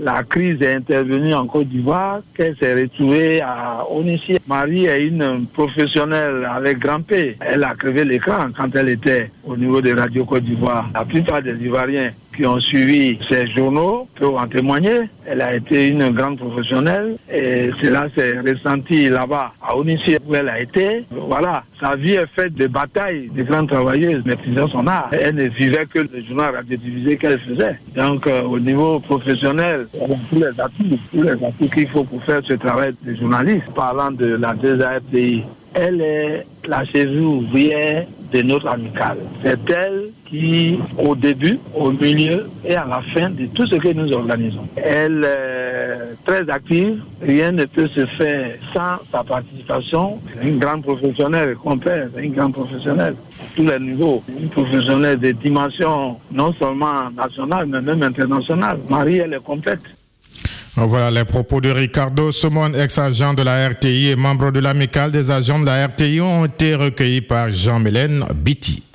la 0.00 0.24
crise 0.24 0.60
est 0.60 0.74
intervenue 0.74 1.32
en 1.32 1.46
Côte 1.46 1.68
d'Ivoire 1.68 2.18
qu'elle 2.34 2.56
s'est 2.56 2.74
retrouvée 2.74 3.40
à 3.40 3.84
Onissi. 3.92 4.38
Marie 4.48 4.86
est 4.86 5.06
une 5.06 5.46
professionnelle 5.46 6.48
avec 6.52 6.80
grand 6.80 7.00
P. 7.00 7.36
Elle 7.38 7.62
a 7.62 7.74
crevé 7.74 8.04
l'écran 8.04 8.48
quand 8.56 8.74
elle 8.74 8.88
était 8.88 9.30
au 9.44 9.56
niveau 9.56 9.80
de 9.80 9.94
Radio 9.94 10.24
Côte 10.24 10.42
d'Ivoire. 10.42 10.90
La 10.92 11.04
plupart 11.04 11.42
des 11.42 11.54
Ivoiriens 11.62 12.10
qui 12.40 12.46
ont 12.46 12.58
suivi 12.58 13.18
ces 13.28 13.46
journaux 13.48 14.08
peuvent 14.18 14.34
en 14.34 14.46
témoigner. 14.46 15.02
Elle 15.26 15.42
a 15.42 15.54
été 15.54 15.88
une 15.88 16.08
grande 16.08 16.38
professionnelle 16.38 17.16
et 17.30 17.70
cela 17.82 18.08
s'est 18.14 18.40
ressenti 18.40 19.10
là-bas 19.10 19.52
à 19.60 19.76
Onissi 19.76 20.16
où 20.26 20.34
elle 20.34 20.48
a 20.48 20.58
été. 20.58 21.04
Voilà, 21.10 21.62
sa 21.78 21.96
vie 21.96 22.14
est 22.14 22.26
faite 22.26 22.54
de 22.54 22.66
batailles, 22.66 23.28
de 23.28 23.42
grandes 23.42 23.68
travailleuses 23.68 24.24
maîtrisant 24.24 24.68
son 24.68 24.86
art. 24.86 25.10
Elle 25.12 25.34
ne 25.34 25.48
vivait 25.48 25.84
que 25.84 25.98
le 25.98 26.22
journal 26.26 26.54
radiodivisé 26.54 27.18
qu'elle 27.18 27.38
faisait. 27.38 27.78
Donc 27.94 28.26
euh, 28.26 28.40
au 28.44 28.58
niveau 28.58 29.00
professionnel, 29.00 29.86
elle 29.92 30.12
a 30.12 30.16
tous 30.30 30.36
les 30.36 30.60
atouts, 30.60 30.98
tous 31.10 31.22
les 31.22 31.32
atouts 31.32 31.68
qu'il 31.74 31.88
faut 31.88 32.04
pour 32.04 32.22
faire 32.24 32.40
ce 32.42 32.54
travail 32.54 32.94
de 33.04 33.14
journaliste. 33.16 33.66
Parlant 33.74 34.12
de 34.12 34.36
la 34.36 34.54
2 34.54 34.80
elle 35.74 36.00
est 36.00 36.46
la 36.66 36.84
cheville 36.84 37.20
ouvrière 37.20 38.06
de 38.32 38.42
notre 38.42 38.68
amicale. 38.68 39.18
C'est 39.42 39.70
elle 39.70 40.10
qui, 40.30 40.78
au 40.96 41.14
début, 41.14 41.58
au 41.74 41.90
milieu 41.90 42.48
et 42.64 42.76
à 42.76 42.86
la 42.86 43.02
fin 43.02 43.30
de 43.30 43.46
tout 43.46 43.66
ce 43.66 43.74
que 43.74 43.92
nous 43.92 44.12
organisons. 44.12 44.66
Elle 44.76 45.24
est 45.24 46.24
très 46.24 46.48
active, 46.48 47.02
rien 47.20 47.50
ne 47.52 47.64
peut 47.64 47.88
se 47.88 48.06
faire 48.06 48.54
sans 48.72 48.96
sa 49.10 49.24
participation. 49.24 50.18
Une 50.42 50.58
grande 50.58 50.82
professionnelle, 50.82 51.56
compère, 51.56 52.08
c'est 52.14 52.24
une 52.24 52.32
grande 52.32 52.52
professionnelle 52.52 53.14
tous 53.56 53.66
les 53.66 53.80
niveaux. 53.80 54.22
Une 54.28 54.48
professionnelle 54.48 55.18
de 55.18 55.32
dimension 55.32 56.16
non 56.30 56.54
seulement 56.54 57.10
nationale, 57.10 57.66
mais 57.66 57.80
même 57.80 58.02
internationale. 58.02 58.78
Marie, 58.88 59.18
elle 59.18 59.34
est 59.34 59.42
complète. 59.42 59.80
Voilà 60.76 61.10
les 61.10 61.24
propos 61.24 61.60
de 61.60 61.68
Ricardo 61.68 62.30
Somon, 62.30 62.72
ex-agent 62.74 63.34
de 63.34 63.42
la 63.42 63.68
RTI 63.68 64.10
et 64.10 64.16
membre 64.16 64.52
de 64.52 64.60
l'amicale 64.60 65.10
des 65.10 65.30
agents 65.30 65.58
de 65.58 65.66
la 65.66 65.86
RTI, 65.86 66.20
ont 66.20 66.44
été 66.44 66.76
recueillis 66.76 67.22
par 67.22 67.50
Jean-Mélène 67.50 68.24
Bitti. 68.34 68.89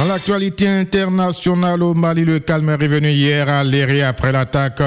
Dans 0.00 0.06
l'actualité 0.06 0.66
internationale 0.66 1.82
au 1.82 1.92
Mali, 1.92 2.24
le 2.24 2.38
calme 2.38 2.70
est 2.70 2.82
revenu 2.82 3.10
hier 3.10 3.46
à 3.50 3.62
Léry 3.62 4.00
après 4.00 4.32
l'attaque 4.32 4.80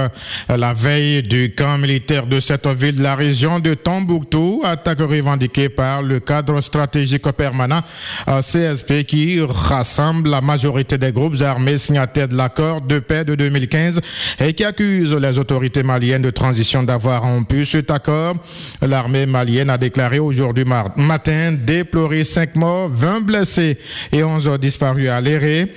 la 0.49 0.73
veille 0.73 1.21
du 1.21 1.53
camp 1.55 1.77
militaire 1.77 2.25
de 2.25 2.39
cette 2.39 2.65
ville 2.65 2.95
de 2.95 3.03
la 3.03 3.13
région 3.13 3.59
de 3.59 3.75
Tombouctou, 3.75 4.63
attaque 4.65 5.01
revendiquée 5.01 5.69
par 5.69 6.01
le 6.01 6.19
cadre 6.19 6.59
stratégique 6.61 7.31
permanent 7.33 7.81
CSP 8.25 9.03
qui 9.05 9.39
rassemble 9.47 10.31
la 10.31 10.41
majorité 10.41 10.97
des 10.97 11.11
groupes 11.11 11.39
armés 11.43 11.77
signataires 11.77 12.27
de 12.27 12.35
l'accord 12.35 12.81
de 12.81 12.97
paix 12.97 13.23
de 13.23 13.35
2015 13.35 14.01
et 14.39 14.53
qui 14.53 14.63
accuse 14.63 15.13
les 15.13 15.37
autorités 15.37 15.83
maliennes 15.83 16.23
de 16.23 16.31
transition 16.31 16.81
d'avoir 16.81 17.21
rompu 17.21 17.65
cet 17.65 17.91
accord. 17.91 18.33
L'armée 18.81 19.27
malienne 19.27 19.69
a 19.69 19.77
déclaré 19.77 20.17
aujourd'hui 20.17 20.65
matin 20.65 21.51
déplorer 21.51 22.23
5 22.23 22.55
morts, 22.55 22.89
20 22.89 23.19
blessés 23.21 23.77
et 24.11 24.23
11 24.23 24.57
disparus 24.59 25.02
à 25.09 25.21
l'éré 25.21 25.71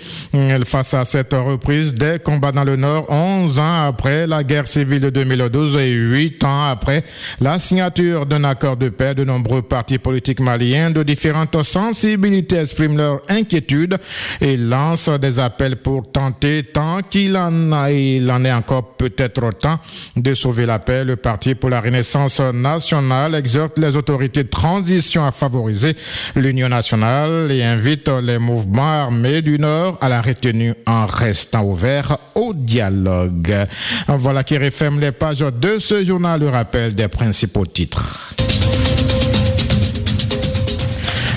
face 0.65 0.95
à 0.95 1.05
cette 1.05 1.33
reprise 1.33 1.95
des 1.95 2.19
combats 2.23 2.53
dans 2.53 2.65
le 2.65 2.77
Nord, 2.77 3.07
11 3.09 3.59
ans 3.59 3.87
après 3.87 4.27
la 4.27 4.45
guerre 4.45 4.67
civile 4.67 5.01
de 5.01 5.11
2012 5.11 5.77
et 5.79 5.91
8 5.91 6.45
ans 6.45 6.71
après 6.71 7.03
la 7.41 7.59
signature 7.59 8.27
d'un 8.27 8.45
accord 8.45 8.77
de 8.77 8.89
paix. 8.89 9.15
De 9.15 9.25
nombreux 9.25 9.63
partis 9.63 9.99
politiques 9.99 10.41
maliens 10.41 10.91
de 10.91 11.03
différentes 11.03 11.63
sensibilités 11.63 12.59
expriment 12.59 12.97
leur 12.97 13.23
inquiétude 13.29 13.97
et 14.41 14.57
lancent 14.57 15.19
des 15.21 15.41
appels 15.41 15.77
pour 15.77 16.11
tenter, 16.11 16.63
tant 16.63 17.01
qu'il 17.09 17.37
en 17.37 17.73
a, 17.73 17.91
il 17.91 18.31
en 18.31 18.45
est 18.45 18.53
encore 18.53 18.97
peut-être 18.97 19.51
temps, 19.59 19.79
de 20.17 20.35
sauver 20.35 20.67
la 20.67 20.79
paix. 20.79 21.05
Le 21.05 21.17
Parti 21.17 21.55
pour 21.55 21.71
la 21.71 21.81
Renaissance 21.81 22.41
nationale 22.41 23.35
exhorte 23.35 23.79
les 23.79 23.97
autorités 23.97 24.45
de 24.45 24.49
transition 24.49 25.25
à 25.25 25.33
favoriser 25.33 25.95
l'union 26.35 26.69
nationale 26.69 27.51
et 27.51 27.63
invite 27.63 28.09
les 28.23 28.39
mouvements 28.39 29.11
du 29.23 29.59
Nord 29.59 29.99
à 30.01 30.09
la 30.09 30.21
retenue 30.21 30.75
en 30.87 31.07
restant 31.07 31.65
ouvert 31.65 32.19
au 32.35 32.53
dialogue. 32.55 33.67
Voilà 34.09 34.45
qui 34.45 34.59
referme 34.59 35.01
les 35.01 35.13
pages 35.13 35.39
de 35.41 35.79
ce 35.79 36.05
journal, 36.05 36.41
le 36.41 36.49
rappel 36.49 36.95
des 36.95 37.09
principaux 37.09 37.65
titres. 37.65 38.35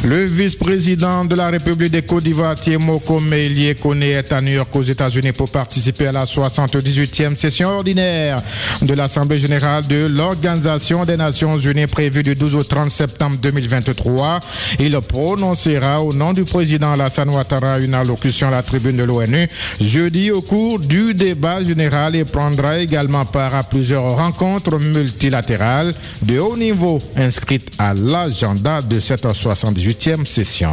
Le 0.06 0.24
vice-président 0.24 1.26
de 1.26 1.36
la 1.36 1.50
République 1.50 1.92
des 1.92 2.04
Côte 2.04 2.24
d'Ivoire, 2.24 2.56
Tiemoko 2.56 3.20
Meilier 3.20 3.76
est 4.02 4.32
à 4.32 4.40
New 4.40 4.54
York 4.54 4.74
aux 4.74 4.82
États-Unis 4.82 5.34
pour 5.34 5.50
participer 5.50 6.08
à 6.08 6.14
la 6.14 6.24
78e 6.24 7.36
session 7.36 7.70
ordinaire 7.70 8.42
de 8.82 8.94
l'Assemblée 8.94 9.38
générale 9.38 9.86
de 9.88 10.08
l'Organisation 10.08 11.04
des 11.04 11.18
Nations 11.18 11.58
Unies 11.58 11.88
prévue 11.88 12.24
du 12.24 12.34
12 12.34 12.56
au 12.56 12.64
30 12.64 12.90
septembre 12.90 13.36
2023. 13.42 14.40
Il 14.80 14.98
prononcera 15.02 16.02
au 16.02 16.14
nom 16.14 16.32
du 16.32 16.46
président 16.46 16.94
Alassane 16.94 17.30
Ouattara 17.30 17.80
une 17.80 17.94
allocution 17.94 18.48
à 18.48 18.52
la 18.52 18.64
tribune 18.64 18.96
de 18.96 19.04
l'ONU 19.04 19.50
jeudi 19.82 20.32
au 20.32 20.42
cours 20.42 20.80
du 20.80 21.14
débat 21.14 21.62
général 21.62 22.16
et 22.16 22.24
prendra 22.24 22.80
également 22.80 23.26
part 23.26 23.54
à 23.54 23.64
plusieurs 23.64 24.16
rencontres 24.16 24.80
multilatérales 24.80 25.94
de 26.22 26.40
haut 26.40 26.56
niveau 26.56 27.00
inscrites 27.18 27.74
à 27.78 27.94
l'agenda 27.94 28.82
de 28.82 29.02
cette 29.02 29.28
78 29.30 29.89
session. 30.26 30.72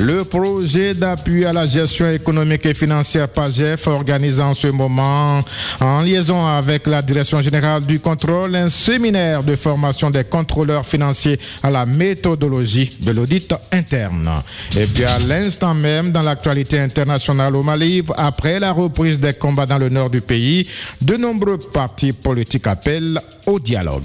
Le 0.00 0.24
projet 0.24 0.92
d'appui 0.92 1.44
à 1.44 1.52
la 1.52 1.66
gestion 1.66 2.10
économique 2.10 2.66
et 2.66 2.74
financière 2.74 3.28
PAGEF 3.28 3.86
organise 3.86 4.40
en 4.40 4.52
ce 4.52 4.66
moment, 4.66 5.40
en 5.80 6.00
liaison 6.00 6.44
avec 6.46 6.88
la 6.88 7.00
Direction 7.00 7.40
générale 7.40 7.86
du 7.86 8.00
contrôle, 8.00 8.56
un 8.56 8.68
séminaire 8.68 9.44
de 9.44 9.54
formation 9.54 10.10
des 10.10 10.24
contrôleurs 10.24 10.84
financiers 10.84 11.38
à 11.62 11.70
la 11.70 11.86
méthodologie 11.86 12.96
de 13.00 13.12
l'audit 13.12 13.54
interne. 13.70 14.42
Et 14.76 14.86
puis 14.86 15.04
à 15.04 15.18
l'instant 15.20 15.74
même, 15.74 16.10
dans 16.10 16.22
l'actualité 16.22 16.80
internationale 16.80 17.54
au 17.54 17.62
Mali, 17.62 18.02
après 18.16 18.58
la 18.58 18.72
reprise 18.72 19.20
des 19.20 19.34
combats 19.34 19.66
dans 19.66 19.78
le 19.78 19.90
nord 19.90 20.10
du 20.10 20.20
pays, 20.20 20.68
de 21.00 21.16
nombreux 21.16 21.58
partis 21.58 22.12
politiques 22.12 22.66
appellent 22.66 23.20
au 23.46 23.60
dialogue. 23.60 24.02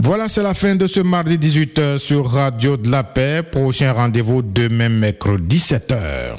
Voilà, 0.00 0.28
c'est 0.28 0.44
la 0.44 0.54
fin 0.54 0.76
de 0.76 0.86
ce 0.86 1.00
mardi 1.00 1.36
18h 1.38 1.98
sur 1.98 2.24
Radio 2.30 2.76
de 2.76 2.88
la 2.88 3.02
Paix. 3.02 3.42
Prochain 3.42 3.92
rendez-vous 3.92 4.42
demain 4.42 4.88
mercredi 4.88 5.56
17h. 5.56 6.36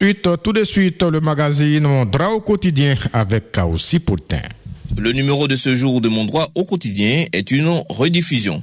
Suite, 0.00 0.28
tout 0.42 0.52
de 0.54 0.64
suite, 0.64 1.02
le 1.02 1.20
magazine 1.20 1.82
Mon 1.82 2.06
droit 2.06 2.28
au 2.28 2.40
quotidien 2.40 2.94
avec 3.12 3.52
Kaosi 3.52 3.98
Poutin. 3.98 4.40
Le 4.96 5.12
numéro 5.12 5.46
de 5.46 5.56
ce 5.56 5.76
jour 5.76 6.00
de 6.00 6.08
Mon 6.08 6.24
droit 6.24 6.48
au 6.54 6.64
quotidien 6.64 7.26
est 7.34 7.50
une 7.50 7.82
rediffusion. 7.90 8.62